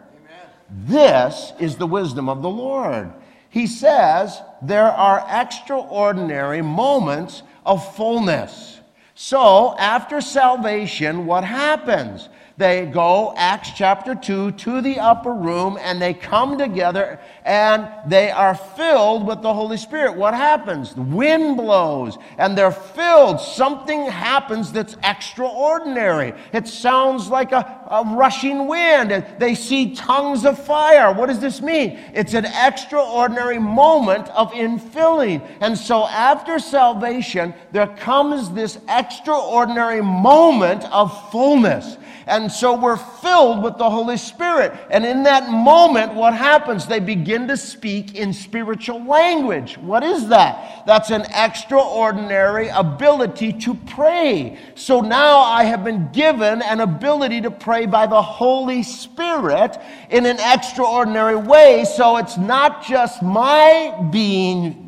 [0.68, 3.14] This is the wisdom of the Lord.
[3.52, 8.80] He says there are extraordinary moments of fullness.
[9.14, 12.30] So, after salvation, what happens?
[12.58, 18.32] They go, Acts chapter 2, to the upper room and they come together and they
[18.32, 20.18] are filled with the Holy Spirit.
[20.18, 20.96] What happens?
[20.96, 23.40] The wind blows and they're filled.
[23.40, 26.34] Something happens that's extraordinary.
[26.52, 29.12] It sounds like a, a rushing wind.
[29.12, 31.12] and They see tongues of fire.
[31.14, 32.00] What does this mean?
[32.14, 35.48] It's an extraordinary moment of infilling.
[35.62, 41.98] And so after salvation, there comes this extraordinary moment of fullness.
[42.28, 44.74] And so we're filled with the Holy Spirit.
[44.92, 46.86] And in that moment, what happens?
[46.86, 49.78] They begin to speak in spiritual language.
[49.78, 50.86] What is that?
[50.86, 54.60] That's an extraordinary ability to pray.
[54.76, 59.78] So now I have been given an ability to pray by the Holy Spirit
[60.10, 61.86] in an extraordinary way.
[61.86, 64.88] So it's not just my being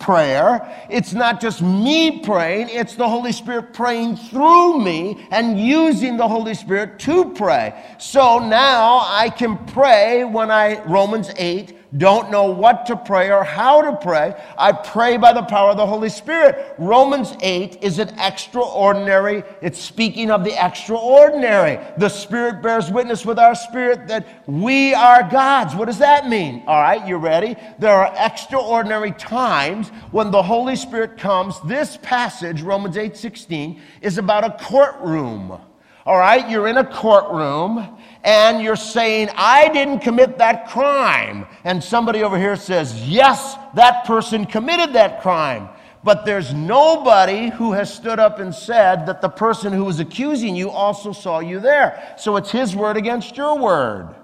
[0.00, 0.66] prayer.
[0.90, 6.26] It's not just me praying, it's the Holy Spirit praying through me and using the
[6.26, 7.74] Holy Spirit to pray.
[7.98, 13.42] So now I can pray when I, Romans 8, don't know what to pray or
[13.42, 16.74] how to pray, I pray by the power of the Holy Spirit.
[16.78, 21.78] Romans 8 is an extraordinary, it's speaking of the extraordinary.
[21.98, 25.74] The Spirit bears witness with our spirit that we are God's.
[25.74, 26.62] What does that mean?
[26.66, 27.56] All right, you ready?
[27.78, 31.60] There are extraordinary times when the Holy Spirit comes.
[31.62, 35.58] This passage, Romans 8 16, is about a courtroom.
[36.06, 41.46] All right, you're in a courtroom and you're saying, I didn't commit that crime.
[41.64, 45.68] And somebody over here says, Yes, that person committed that crime.
[46.02, 50.56] But there's nobody who has stood up and said that the person who was accusing
[50.56, 52.14] you also saw you there.
[52.16, 54.14] So it's his word against your word.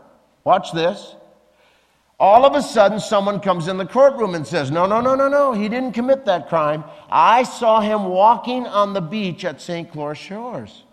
[0.45, 1.17] Watch this.
[2.19, 5.29] All of a sudden, someone comes in the courtroom and says, No, no, no, no,
[5.29, 6.83] no, he didn't commit that crime.
[7.11, 9.91] I saw him walking on the beach at St.
[9.91, 10.85] Clair Shores.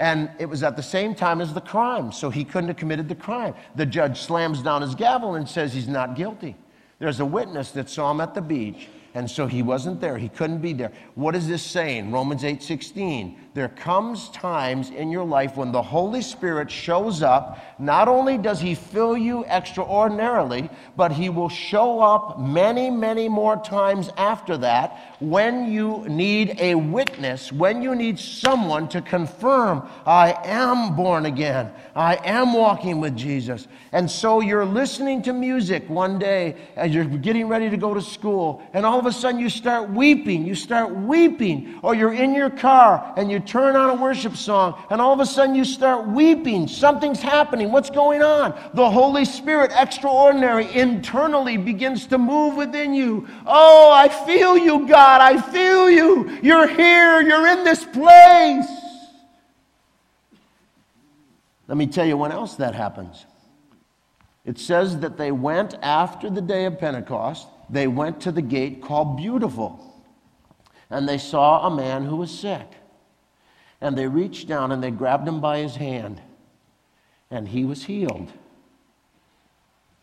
[0.00, 3.06] And it was at the same time as the crime, so he couldn't have committed
[3.06, 3.52] the crime.
[3.76, 6.56] The judge slams down his gavel and says he's not guilty.
[6.98, 10.16] There's a witness that saw him at the beach, and so he wasn't there.
[10.16, 10.90] He couldn't be there.
[11.16, 12.12] What is this saying?
[12.12, 17.58] Romans 8 16 there comes times in your life when the Holy Spirit shows up.
[17.80, 23.56] Not only does He fill you extraordinarily, but He will show up many, many more
[23.56, 30.32] times after that when you need a witness, when you need someone to confirm, I
[30.44, 33.66] am born again, I am walking with Jesus.
[33.92, 38.00] And so you're listening to music one day as you're getting ready to go to
[38.00, 40.46] school, and all of a sudden you start weeping.
[40.46, 44.36] You start weeping, or you're in your car and you you turn on a worship
[44.36, 46.68] song, and all of a sudden you start weeping.
[46.68, 47.72] Something's happening.
[47.72, 48.58] What's going on?
[48.74, 53.26] The Holy Spirit, extraordinary, internally begins to move within you.
[53.46, 55.20] Oh, I feel you, God.
[55.20, 56.38] I feel you.
[56.42, 57.20] You're here.
[57.22, 58.68] You're in this place.
[61.66, 63.26] Let me tell you when else that happens.
[64.44, 68.82] It says that they went after the day of Pentecost, they went to the gate
[68.82, 70.02] called Beautiful,
[70.88, 72.66] and they saw a man who was sick.
[73.80, 76.20] And they reached down and they grabbed him by his hand,
[77.30, 78.30] and he was healed.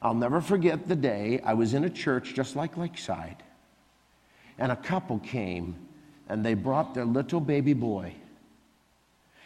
[0.01, 3.43] I'll never forget the day I was in a church just like Lakeside,
[4.57, 5.75] and a couple came
[6.29, 8.13] and they brought their little baby boy.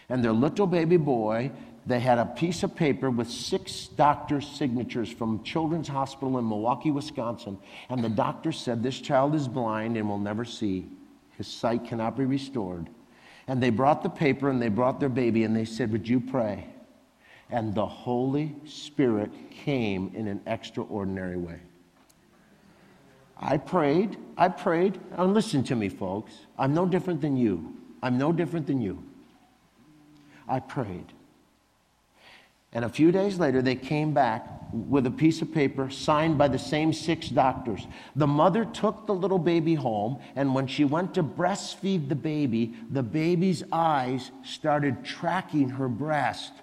[0.09, 1.51] And their little baby boy,
[1.85, 6.91] they had a piece of paper with six doctors' signatures from Children's Hospital in Milwaukee,
[6.91, 7.57] Wisconsin.
[7.89, 10.87] And the doctor said, This child is blind and will never see.
[11.37, 12.89] His sight cannot be restored.
[13.51, 16.21] And they brought the paper and they brought their baby and they said, Would you
[16.21, 16.67] pray?
[17.49, 21.59] And the Holy Spirit came in an extraordinary way.
[23.37, 24.15] I prayed.
[24.37, 25.01] I prayed.
[25.17, 26.31] and listen to me, folks.
[26.57, 27.75] I'm no different than you.
[28.01, 29.03] I'm no different than you.
[30.47, 31.11] I prayed.
[32.71, 36.47] And a few days later, they came back with a piece of paper signed by
[36.47, 37.87] the same six doctors.
[38.15, 42.73] The mother took the little baby home, and when she went to breastfeed the baby,
[42.89, 46.53] the baby's eyes started tracking her breast,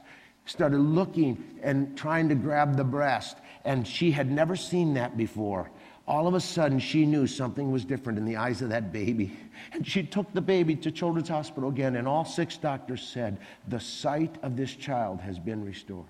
[0.47, 3.37] started looking and trying to grab the breast.
[3.65, 5.71] And she had never seen that before
[6.09, 9.31] all of a sudden she knew something was different in the eyes of that baby.
[9.73, 13.81] And she took the baby to Children's Hospital again, and all six doctors said, The
[13.81, 16.07] sight of this child has been restored.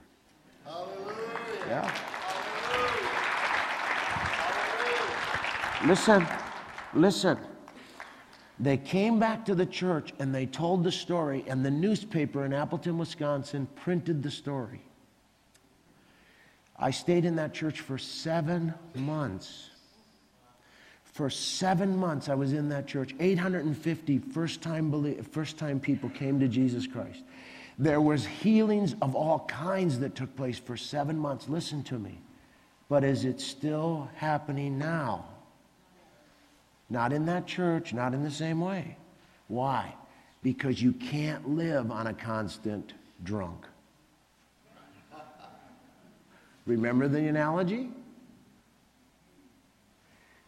[0.65, 0.98] Hallelujah.
[1.69, 1.91] Yeah.
[5.87, 6.27] Listen,
[6.95, 7.39] listen.
[8.59, 12.53] They came back to the church and they told the story, and the newspaper in
[12.53, 14.81] Appleton, Wisconsin printed the story.
[16.77, 19.71] I stayed in that church for seven months.
[21.05, 23.15] For seven months, I was in that church.
[23.21, 27.23] 850 first time, first time people came to Jesus Christ.
[27.79, 31.49] There was healings of all kinds that took place for seven months.
[31.49, 32.19] Listen to me.
[32.89, 35.27] But is it still happening now?
[36.91, 38.97] Not in that church, not in the same way.
[39.47, 39.95] Why?
[40.43, 43.65] Because you can't live on a constant drunk.
[46.67, 47.91] Remember the analogy?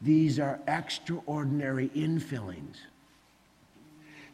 [0.03, 2.77] These are extraordinary infillings.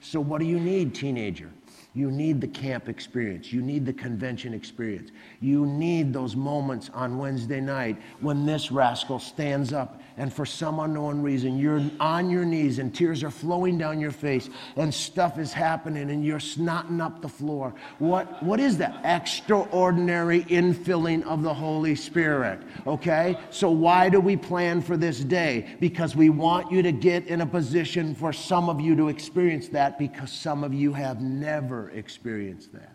[0.00, 1.50] So, what do you need, teenager?
[1.96, 3.54] You need the camp experience.
[3.54, 5.12] You need the convention experience.
[5.40, 10.78] You need those moments on Wednesday night when this rascal stands up and for some
[10.80, 15.38] unknown reason you're on your knees and tears are flowing down your face and stuff
[15.38, 17.74] is happening and you're snotting up the floor.
[17.98, 19.00] What, what is that?
[19.04, 22.60] Extraordinary infilling of the Holy Spirit.
[22.86, 23.38] Okay?
[23.50, 25.76] So, why do we plan for this day?
[25.80, 29.68] Because we want you to get in a position for some of you to experience
[29.68, 32.92] that because some of you have never experienced that.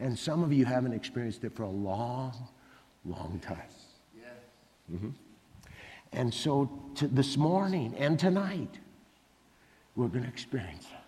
[0.00, 2.34] And some of you haven't experienced it for a long,
[3.04, 3.62] long time.
[4.92, 5.10] Mm-hmm.
[6.12, 8.78] And so to this morning and tonight,
[9.96, 11.04] we're going to experience that.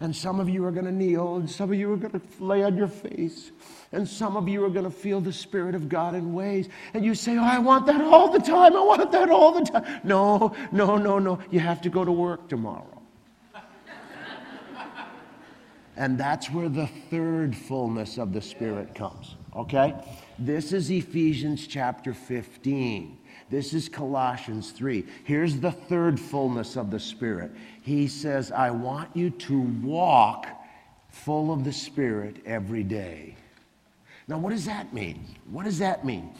[0.00, 2.22] And some of you are going to kneel, and some of you are going to
[2.38, 3.52] lay on your face,
[3.92, 6.68] and some of you are going to feel the Spirit of God in ways.
[6.94, 8.74] And you say, Oh, I want that all the time.
[8.74, 10.00] I want that all the time.
[10.02, 11.38] No, no, no, no.
[11.50, 13.02] You have to go to work tomorrow.
[15.96, 19.94] and that's where the third fullness of the Spirit comes, okay?
[20.38, 23.18] This is Ephesians chapter 15.
[23.50, 25.04] This is Colossians 3.
[25.24, 27.52] Here's the third fullness of the Spirit.
[27.82, 30.46] He says, I want you to walk
[31.10, 33.36] full of the Spirit every day.
[34.26, 35.24] Now, what does that mean?
[35.50, 36.32] What does that mean?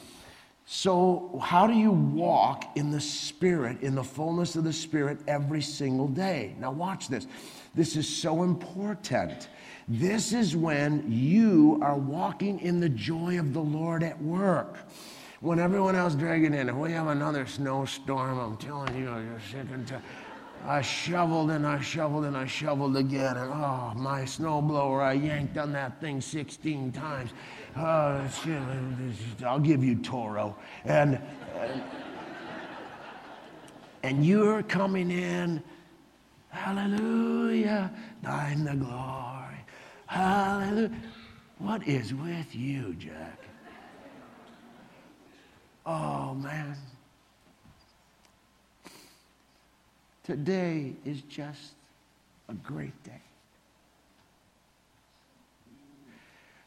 [0.67, 5.61] So, how do you walk in the Spirit, in the fullness of the Spirit every
[5.61, 6.55] single day?
[6.59, 7.27] Now, watch this.
[7.75, 9.49] This is so important
[9.89, 14.79] this is when you are walking in the joy of the Lord at work.
[15.41, 19.87] When everyone else dragging in, we have another snowstorm, I'm telling you, you're sick and
[19.87, 20.03] tired.
[20.67, 23.37] I shoveled and I shoveled and I shoveled again.
[23.37, 27.31] And oh, my snowblower, I yanked on that thing 16 times.
[27.77, 28.27] Oh,
[29.45, 30.57] I'll give you Toro.
[30.87, 31.21] And,
[31.59, 31.83] and,
[34.03, 35.63] and you're coming in,
[36.49, 39.34] hallelujah, thine the glory.
[40.15, 40.93] Hallelujah.
[41.59, 43.37] What is with you, Jack?
[45.85, 46.77] Oh, man.
[50.23, 51.73] Today is just
[52.49, 53.23] a great day.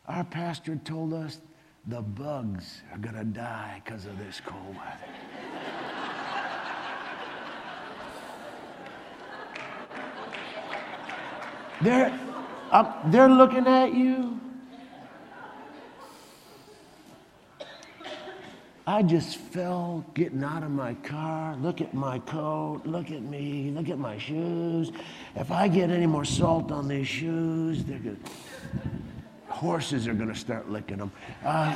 [0.09, 1.39] Our pastor told us
[1.85, 4.81] the bugs are going to die because of this cold weather.
[11.79, 12.19] There,
[12.71, 14.39] um, they're looking at you.
[18.87, 21.57] I just fell getting out of my car.
[21.57, 22.83] Look at my coat.
[22.85, 23.69] Look at me.
[23.71, 24.93] Look at my shoes.
[25.35, 28.17] If I get any more salt on these shoes, they're good.
[29.49, 31.11] Horses are going to start licking them.
[31.43, 31.75] Uh,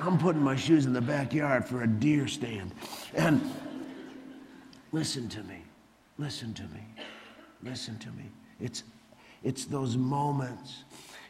[0.00, 2.72] I'm putting my shoes in the backyard for a deer stand.
[3.12, 3.42] And
[4.92, 5.64] listen to me.
[6.16, 6.80] Listen to me.
[7.62, 8.30] Listen to me.
[8.58, 8.84] It's
[9.44, 10.84] it's those moments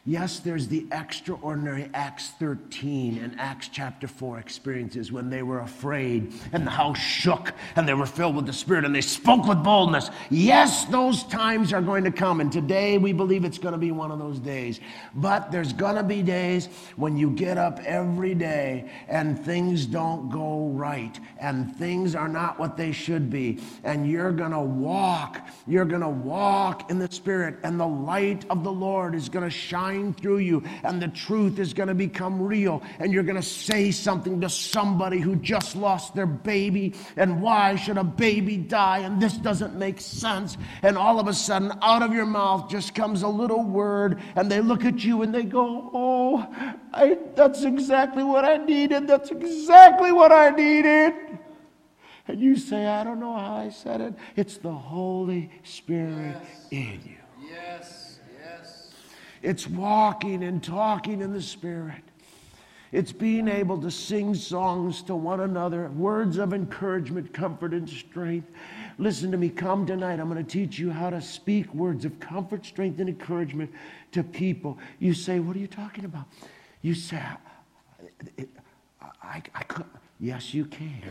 [0.07, 6.31] Yes, there's the extraordinary Acts 13 and Acts chapter 4 experiences when they were afraid
[6.53, 9.63] and the house shook and they were filled with the Spirit and they spoke with
[9.63, 10.11] boldness.
[10.29, 13.91] Yes, those times are going to come, and today we believe it's going to be
[13.91, 14.79] one of those days.
[15.15, 20.29] But there's going to be days when you get up every day and things don't
[20.29, 25.49] go right and things are not what they should be, and you're going to walk.
[25.65, 29.45] You're going to walk in the Spirit, and the light of the Lord is going
[29.45, 32.81] to shine shine through you, and the truth is going to become real.
[32.99, 37.75] And you're going to say something to somebody who just lost their baby, and why
[37.75, 38.99] should a baby die?
[38.99, 40.57] And this doesn't make sense.
[40.81, 44.51] And all of a sudden, out of your mouth just comes a little word, and
[44.51, 46.47] they look at you and they go, Oh,
[46.93, 49.07] I, that's exactly what I needed.
[49.07, 51.13] That's exactly what I needed.
[52.27, 54.15] And you say, I don't know how I said it.
[54.35, 56.67] It's the Holy Spirit yes.
[56.71, 57.24] in you.
[59.45, 62.01] It's walking and talking in the Spirit.
[62.91, 68.49] It's being able to sing songs to one another, words of encouragement, comfort, and strength.
[68.97, 70.19] Listen to me, come tonight.
[70.19, 73.71] I'm going to teach you how to speak words of comfort, strength, and encouragement
[74.13, 74.79] to people.
[74.97, 76.25] You say, What are you talking about?
[76.81, 77.21] You say,
[78.99, 79.85] I, I, I could.
[80.19, 81.03] Yes, you can.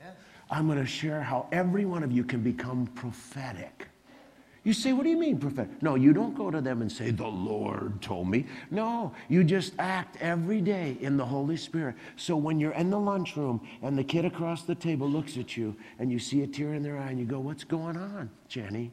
[0.00, 0.14] Yes.
[0.48, 3.88] I'm going to share how every one of you can become prophetic.
[4.64, 5.82] You say, What do you mean, prophetic?
[5.82, 8.46] No, you don't go to them and say, The Lord told me.
[8.70, 11.96] No, you just act every day in the Holy Spirit.
[12.16, 15.74] So when you're in the lunchroom and the kid across the table looks at you
[15.98, 18.92] and you see a tear in their eye and you go, What's going on, Jenny?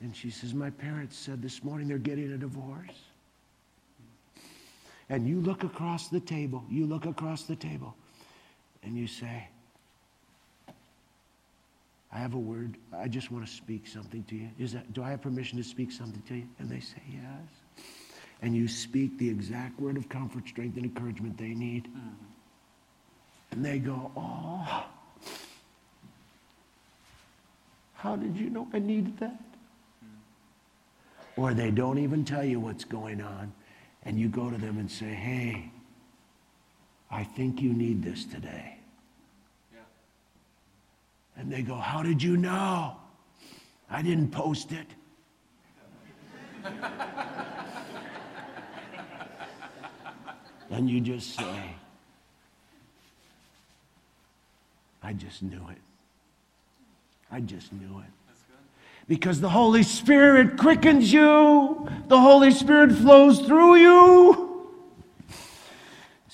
[0.00, 3.02] And she says, My parents said this morning they're getting a divorce.
[5.08, 7.96] And you look across the table, you look across the table,
[8.82, 9.48] and you say,
[12.12, 12.76] I have a word.
[12.96, 14.48] I just want to speak something to you.
[14.58, 16.48] Is that, do I have permission to speak something to you?
[16.58, 17.84] And they say, Yes.
[18.40, 21.84] And you speak the exact word of comfort, strength, and encouragement they need.
[21.84, 22.08] Mm-hmm.
[23.50, 24.84] And they go, Oh,
[27.94, 29.42] how did you know I needed that?
[30.04, 31.40] Mm-hmm.
[31.40, 33.52] Or they don't even tell you what's going on.
[34.04, 35.70] And you go to them and say, Hey,
[37.10, 38.77] I think you need this today.
[41.38, 42.96] And they go, How did you know?
[43.90, 44.86] I didn't post it.
[50.70, 51.74] and you just say,
[55.02, 55.78] I just knew it.
[57.30, 58.06] I just knew it.
[59.06, 64.47] Because the Holy Spirit quickens you, the Holy Spirit flows through you.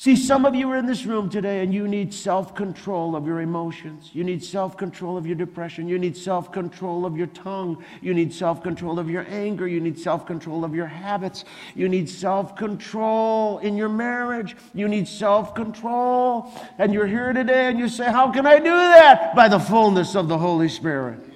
[0.04, 3.26] See, some of you are in this room today and you need self control of
[3.26, 4.10] your emotions.
[4.12, 5.88] You need self control of your depression.
[5.88, 7.82] You need self control of your tongue.
[8.02, 9.66] You need self control of your anger.
[9.66, 11.46] You need self control of your habits.
[11.74, 14.54] You need self control in your marriage.
[14.74, 16.52] You need self control.
[16.76, 19.34] And you're here today and you say, How can I do that?
[19.34, 21.33] By the fullness of the Holy Spirit.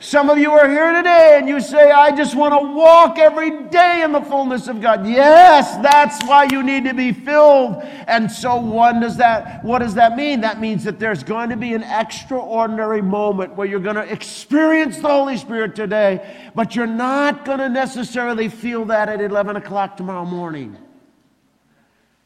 [0.00, 3.64] Some of you are here today and you say, I just want to walk every
[3.64, 5.04] day in the fullness of God.
[5.06, 7.82] Yes, that's why you need to be filled.
[8.06, 10.40] And so what does that what does that mean?
[10.42, 14.98] That means that there's going to be an extraordinary moment where you're going to experience
[14.98, 19.96] the Holy Spirit today, but you're not going to necessarily feel that at 11 o'clock
[19.96, 20.76] tomorrow morning.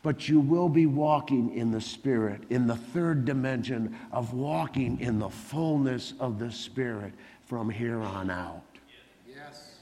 [0.03, 5.21] But you will be walking in the Spirit, in the third dimension of walking in
[5.21, 7.13] the fullness of the Spirit
[7.53, 8.63] from here on out.
[9.29, 9.75] Yes.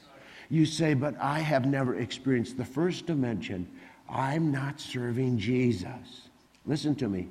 [0.49, 3.65] You say, but I have never experienced the first dimension.
[4.09, 6.27] I'm not serving Jesus.
[6.65, 7.29] Listen to me.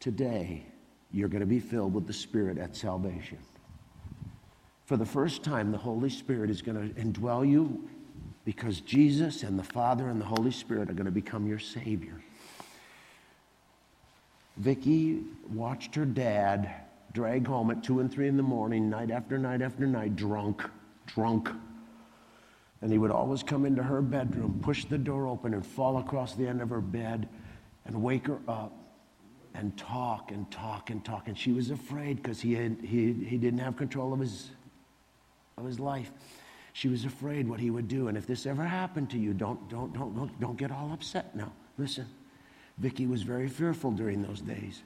[0.00, 0.64] Today,
[1.12, 3.36] you're going to be filled with the Spirit at salvation.
[4.86, 7.90] For the first time, the Holy Spirit is going to indwell you
[8.46, 12.22] because Jesus and the Father and the Holy Spirit are going to become your Savior.
[14.56, 16.87] Vicki watched her dad
[17.18, 20.62] drag home at two and three in the morning, night after night after night, drunk,
[21.06, 21.50] drunk.
[22.80, 26.36] And he would always come into her bedroom, push the door open, and fall across
[26.36, 27.28] the end of her bed
[27.86, 28.72] and wake her up
[29.54, 31.26] and talk and talk and talk.
[31.26, 34.52] And she was afraid because he, he, he didn't have control of his,
[35.56, 36.12] of his life.
[36.72, 38.06] She was afraid what he would do.
[38.06, 41.34] And if this ever happened to you, don't, don't, don't, don't, don't get all upset
[41.34, 41.52] now.
[41.78, 42.06] Listen,
[42.76, 44.84] Vicki was very fearful during those days.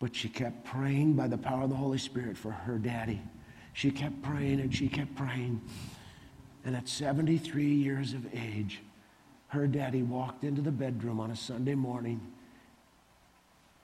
[0.00, 3.20] But she kept praying by the power of the Holy Spirit for her daddy.
[3.74, 5.60] She kept praying and she kept praying.
[6.64, 8.80] And at 73 years of age,
[9.48, 12.20] her daddy walked into the bedroom on a Sunday morning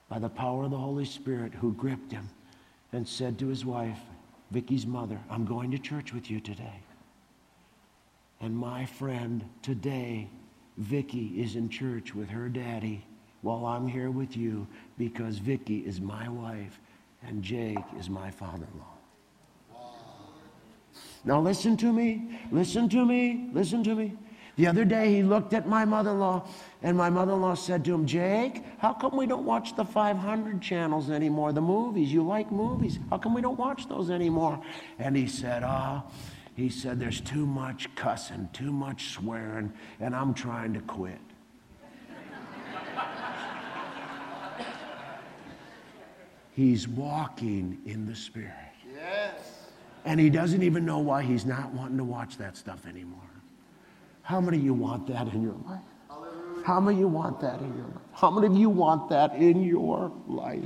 [0.09, 2.29] by the power of the Holy Spirit who gripped him
[2.93, 3.99] and said to his wife,
[4.51, 6.81] Vicky's mother, I'm going to church with you today.
[8.39, 10.29] And my friend, today,
[10.77, 13.05] Vicky is in church with her daddy
[13.41, 14.67] while I'm here with you
[14.97, 16.79] because Vicky is my wife
[17.25, 18.97] and Jake is my father-in-law.
[21.23, 24.13] Now listen to me, listen to me, listen to me.
[24.55, 26.47] The other day he looked at my mother-in-law
[26.81, 31.11] and my mother-in-law said to him, Jake, how come we don't watch the 500 channels
[31.11, 32.11] anymore, the movies?
[32.11, 32.97] You like movies.
[33.11, 34.59] How come we don't watch those anymore?
[34.97, 36.11] And he said, ah, oh,
[36.55, 41.26] he said, there's too much cussing, too much swearing, and I'm trying to quit.
[46.57, 48.51] He's walking in the Spirit.
[48.91, 49.67] Yes.
[50.05, 53.19] And he doesn't even know why he's not wanting to watch that stuff anymore.
[54.23, 55.81] How many of you want that in your life?
[56.65, 58.01] How many of you want that in your life?
[58.11, 60.63] How many of you want that in your life?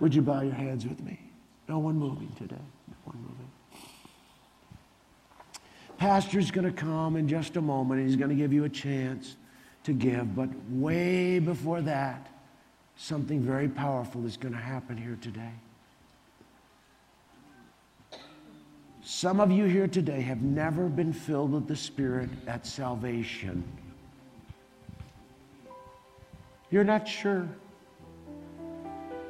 [0.00, 1.20] Would you bow your hands with me?
[1.68, 2.56] No one moving today.
[2.88, 3.50] No one moving.
[5.98, 8.06] Pastor's going to come in just a moment.
[8.06, 9.36] He's going to give you a chance
[9.82, 10.34] to give.
[10.34, 12.26] But way before that,
[12.96, 15.52] something very powerful is going to happen here today.
[19.02, 23.62] Some of you here today have never been filled with the Spirit at salvation.
[26.70, 27.46] You're not sure.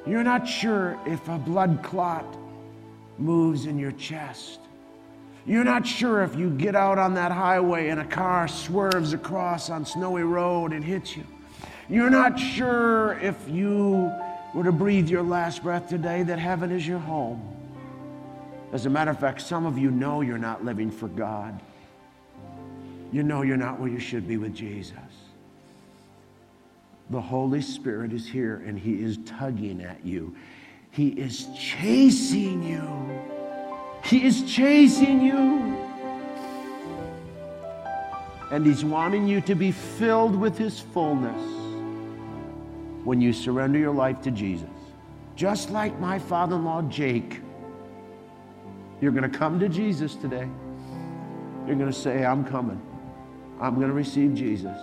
[0.07, 2.25] You're not sure if a blood clot
[3.19, 4.61] moves in your chest.
[5.47, 9.71] You're not sure if you get out on that highway and a car swerves across
[9.71, 11.25] on snowy road and hits you.
[11.89, 14.11] You're not sure if you
[14.55, 17.51] were to breathe your last breath today that heaven is your home.
[18.72, 21.61] As a matter of fact, some of you know you're not living for God.
[23.12, 24.97] You know you're not where you should be with Jesus.
[27.11, 30.35] The Holy Spirit is here and He is tugging at you.
[30.91, 33.20] He is chasing you.
[34.05, 35.76] He is chasing you.
[38.51, 41.64] And He's wanting you to be filled with His fullness
[43.05, 44.69] when you surrender your life to Jesus.
[45.37, 47.41] Just like my father in law, Jake.
[49.01, 50.49] You're going to come to Jesus today.
[51.67, 52.81] You're going to say, I'm coming.
[53.61, 54.77] I'm going to receive Jesus.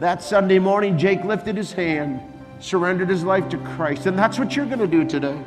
[0.00, 2.20] That Sunday morning, Jake lifted his hand,
[2.60, 5.38] surrendered his life to Christ, and that's what you're going to do today.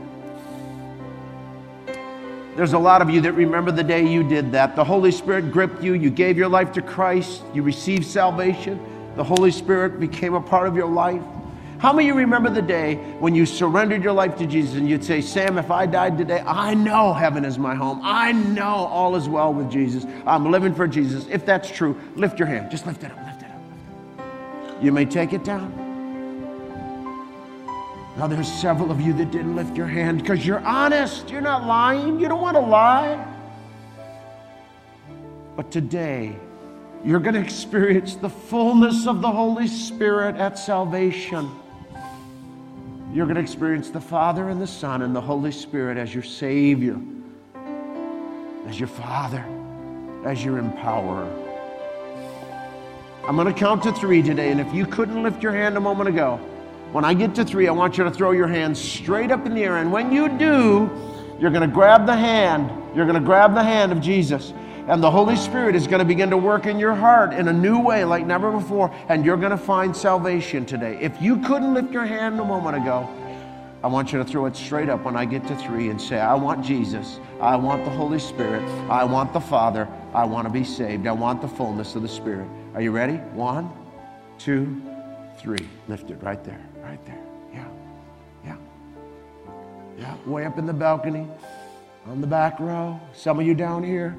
[2.55, 4.77] There's a lot of you that remember the day you did that.
[4.77, 8.79] The Holy Spirit gripped you, you gave your life to Christ, you received salvation,
[9.17, 11.21] the Holy Spirit became a part of your life.
[11.79, 14.89] How many of you remember the day when you surrendered your life to Jesus and
[14.89, 17.99] you'd say, Sam, if I died today, I know heaven is my home.
[18.01, 20.05] I know all is well with Jesus.
[20.25, 21.27] I'm living for Jesus.
[21.29, 22.71] If that's true, lift your hand.
[22.71, 24.81] Just lift it up, lift it up.
[24.81, 25.81] You may take it down.
[28.17, 31.29] Now, there's several of you that didn't lift your hand because you're honest.
[31.29, 32.17] You're not lying.
[32.21, 33.33] You don't want to lie.
[35.57, 36.37] But today,
[37.03, 41.51] you're going to experience the fullness of the Holy Spirit at salvation.
[43.15, 46.21] You're going to experience the Father and the Son and the Holy Spirit as your
[46.21, 46.99] Savior,
[48.67, 49.41] as your Father,
[50.25, 51.31] as your empowerer.
[53.25, 55.79] I'm going to count to three today, and if you couldn't lift your hand a
[55.79, 56.35] moment ago,
[56.91, 59.55] when I get to three, I want you to throw your hand straight up in
[59.55, 59.77] the air.
[59.77, 60.91] And when you do,
[61.39, 62.69] you're going to grab the hand.
[62.93, 64.51] You're going to grab the hand of Jesus.
[64.87, 67.53] And the Holy Spirit is going to begin to work in your heart in a
[67.53, 68.93] new way like never before.
[69.09, 70.99] And you're going to find salvation today.
[71.01, 73.09] If you couldn't lift your hand a moment ago,
[73.83, 76.19] I want you to throw it straight up when I get to three and say,
[76.19, 77.19] I want Jesus.
[77.41, 78.61] I want the Holy Spirit.
[78.89, 79.87] I want the Father.
[80.13, 81.07] I want to be saved.
[81.07, 82.47] I want the fullness of the Spirit.
[82.75, 83.15] Are you ready?
[83.33, 83.71] One,
[84.37, 84.81] two,
[85.39, 85.67] three.
[85.87, 86.63] Lift it right there.
[86.83, 87.23] Right there.
[87.53, 87.67] Yeah.
[88.45, 88.57] Yeah.
[89.97, 90.15] Yeah.
[90.25, 91.27] Way up in the balcony,
[92.07, 92.99] on the back row.
[93.13, 94.15] Some of you down here.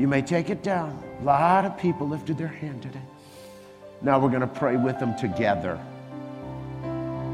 [0.00, 0.98] You may take it down.
[1.20, 3.02] A lot of people lifted their hand today.
[4.00, 5.78] Now we're going to pray with them together.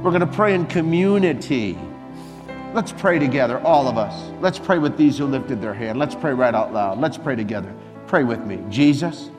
[0.02, 1.78] We're going to pray in community.
[2.74, 4.32] Let's pray together, all of us.
[4.40, 6.00] Let's pray with these who lifted their hand.
[6.00, 6.98] Let's pray right out loud.
[6.98, 7.72] Let's pray together.
[8.08, 8.58] Pray with me.
[8.68, 9.30] Jesus,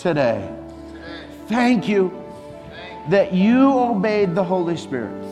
[0.00, 0.52] today,
[1.46, 2.20] thank you
[3.10, 5.24] that you obeyed the Holy Spirit.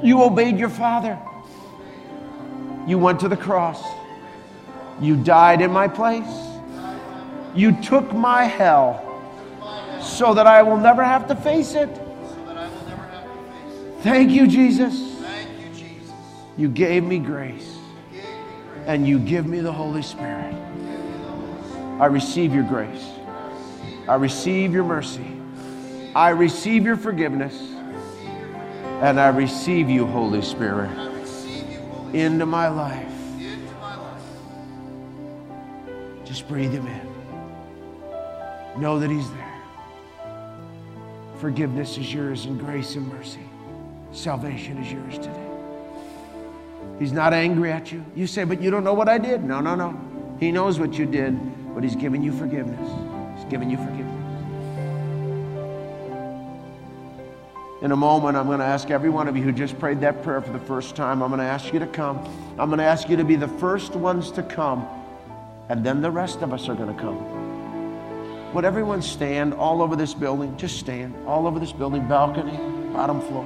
[0.00, 1.18] You obeyed your Father.
[2.86, 3.82] You went to the cross.
[5.04, 6.26] You died in my place.
[7.54, 9.00] You took my hell
[10.02, 11.88] so that I will never have to face it.
[14.00, 15.14] Thank you, Jesus.
[16.56, 17.78] You gave me grace.
[18.86, 20.54] And you give me the Holy Spirit.
[21.98, 23.04] I receive your grace.
[24.08, 25.40] I receive your mercy.
[26.14, 27.54] I receive your forgiveness.
[29.00, 30.90] And I receive you, Holy Spirit,
[32.12, 33.13] into my life.
[36.34, 38.82] Just breathe him in.
[38.82, 39.62] Know that he's there.
[41.38, 43.38] Forgiveness is yours, and grace and mercy.
[44.10, 45.48] Salvation is yours today.
[46.98, 48.04] He's not angry at you.
[48.16, 49.44] You say, but you don't know what I did.
[49.44, 49.96] No, no, no.
[50.40, 51.38] He knows what you did,
[51.72, 52.90] but he's giving you forgiveness.
[53.36, 54.10] He's giving you forgiveness.
[57.80, 60.24] In a moment, I'm going to ask every one of you who just prayed that
[60.24, 62.18] prayer for the first time, I'm going to ask you to come.
[62.58, 64.84] I'm going to ask you to be the first ones to come
[65.68, 68.52] and then the rest of us are going to come.
[68.54, 70.56] Would everyone stand all over this building?
[70.56, 72.56] Just stand all over this building, balcony,
[72.92, 73.44] bottom floor.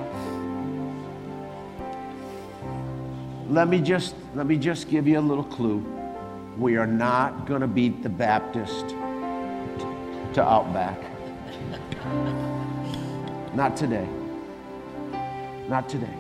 [3.49, 5.79] Let me just let me just give you a little clue.
[6.59, 8.89] We are not going to beat the Baptist
[10.35, 11.01] to Outback.
[13.55, 14.07] Not today.
[15.69, 16.15] Not today.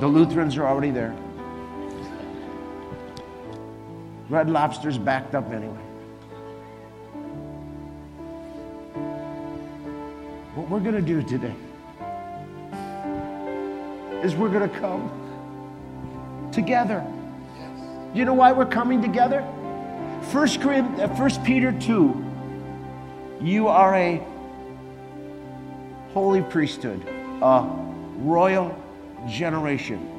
[0.00, 1.16] The Lutherans are already there.
[4.28, 5.74] Red Lobster's backed up anyway.
[10.54, 11.54] What we're going to do today
[14.24, 17.04] is we're going to come together.
[18.14, 19.46] You know why we're coming together?
[20.32, 22.24] First, uh, First Peter 2.
[23.42, 24.26] You are a
[26.12, 27.06] holy priesthood,
[27.42, 27.64] a
[28.16, 28.76] royal
[29.28, 30.10] generation,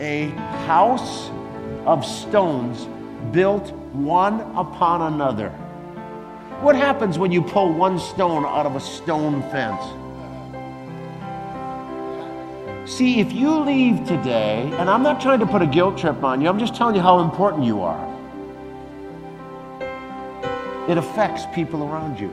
[0.00, 0.28] a
[0.66, 1.30] house
[1.86, 2.88] of stones
[3.32, 5.50] built one upon another.
[6.60, 9.82] What happens when you pull one stone out of a stone fence?
[12.90, 16.40] See, if you leave today, and I'm not trying to put a guilt trip on
[16.40, 18.10] you, I'm just telling you how important you are.
[20.88, 22.28] It affects people around you.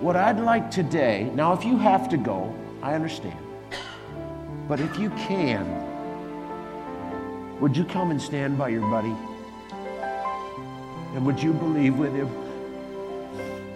[0.00, 3.38] What I'd like today, now if you have to go, I understand.
[4.68, 5.85] But if you can,
[7.60, 9.14] would you come and stand by your buddy?
[11.14, 12.28] And would you believe with him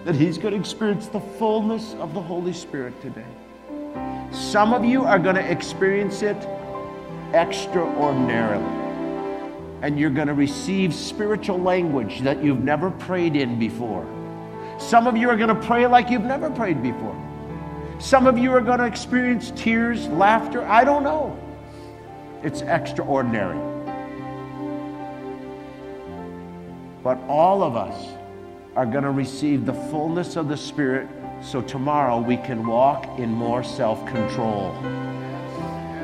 [0.04, 3.24] that he's going to experience the fullness of the Holy Spirit today?
[4.32, 6.36] Some of you are going to experience it
[7.32, 8.78] extraordinarily.
[9.82, 14.06] And you're going to receive spiritual language that you've never prayed in before.
[14.78, 17.16] Some of you are going to pray like you've never prayed before.
[17.98, 20.66] Some of you are going to experience tears, laughter.
[20.66, 21.38] I don't know.
[22.42, 23.69] It's extraordinary.
[27.02, 28.12] But all of us
[28.76, 31.08] are going to receive the fullness of the Spirit
[31.42, 34.74] so tomorrow we can walk in more self control.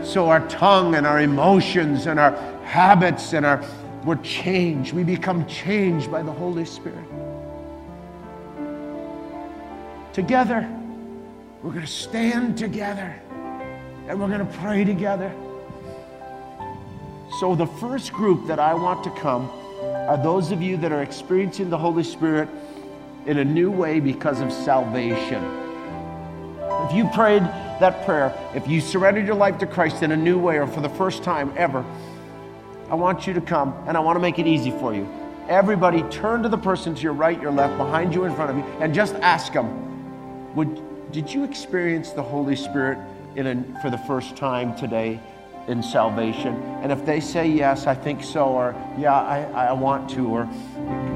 [0.03, 2.33] So our tongue and our emotions and our
[2.63, 3.63] habits and our
[4.07, 4.93] we're changed.
[4.93, 7.05] We become changed by the Holy Spirit.
[10.13, 10.67] Together,
[11.61, 13.21] we're going to stand together
[14.09, 15.35] and we're going to pray together.
[17.41, 19.51] So, the first group that I want to come
[20.07, 22.49] are those of you that are experiencing the Holy Spirit
[23.27, 25.43] in a new way because of salvation.
[26.89, 27.43] If you prayed
[27.81, 30.81] that prayer, if you surrendered your life to Christ in a new way or for
[30.81, 31.85] the first time ever,
[32.89, 35.09] I want you to come and I want to make it easy for you.
[35.49, 38.57] Everybody, turn to the person to your right, your left, behind you, in front of
[38.57, 42.99] you, and just ask them, Would, Did you experience the Holy Spirit
[43.35, 45.21] in a, for the first time today?
[45.69, 46.55] In salvation?
[46.83, 50.49] And if they say yes, I think so, or yeah, I, I want to, or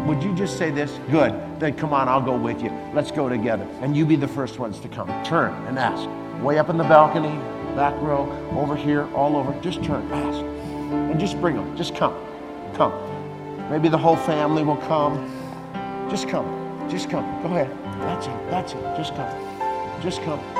[0.06, 0.98] would you just say this?
[1.10, 1.32] Good.
[1.60, 2.70] Then come on, I'll go with you.
[2.94, 3.66] Let's go together.
[3.80, 5.08] And you be the first ones to come.
[5.24, 6.08] Turn and ask.
[6.42, 7.36] Way up in the balcony,
[7.76, 9.58] back row, over here, all over.
[9.60, 10.40] Just turn, ask.
[10.40, 11.76] And just bring them.
[11.76, 12.14] Just come.
[12.74, 12.92] Come.
[13.70, 15.30] Maybe the whole family will come.
[16.10, 16.88] Just come.
[16.90, 17.24] Just come.
[17.42, 17.70] Go ahead.
[18.00, 18.50] That's it.
[18.50, 18.82] That's it.
[18.96, 20.02] Just come.
[20.02, 20.59] Just come.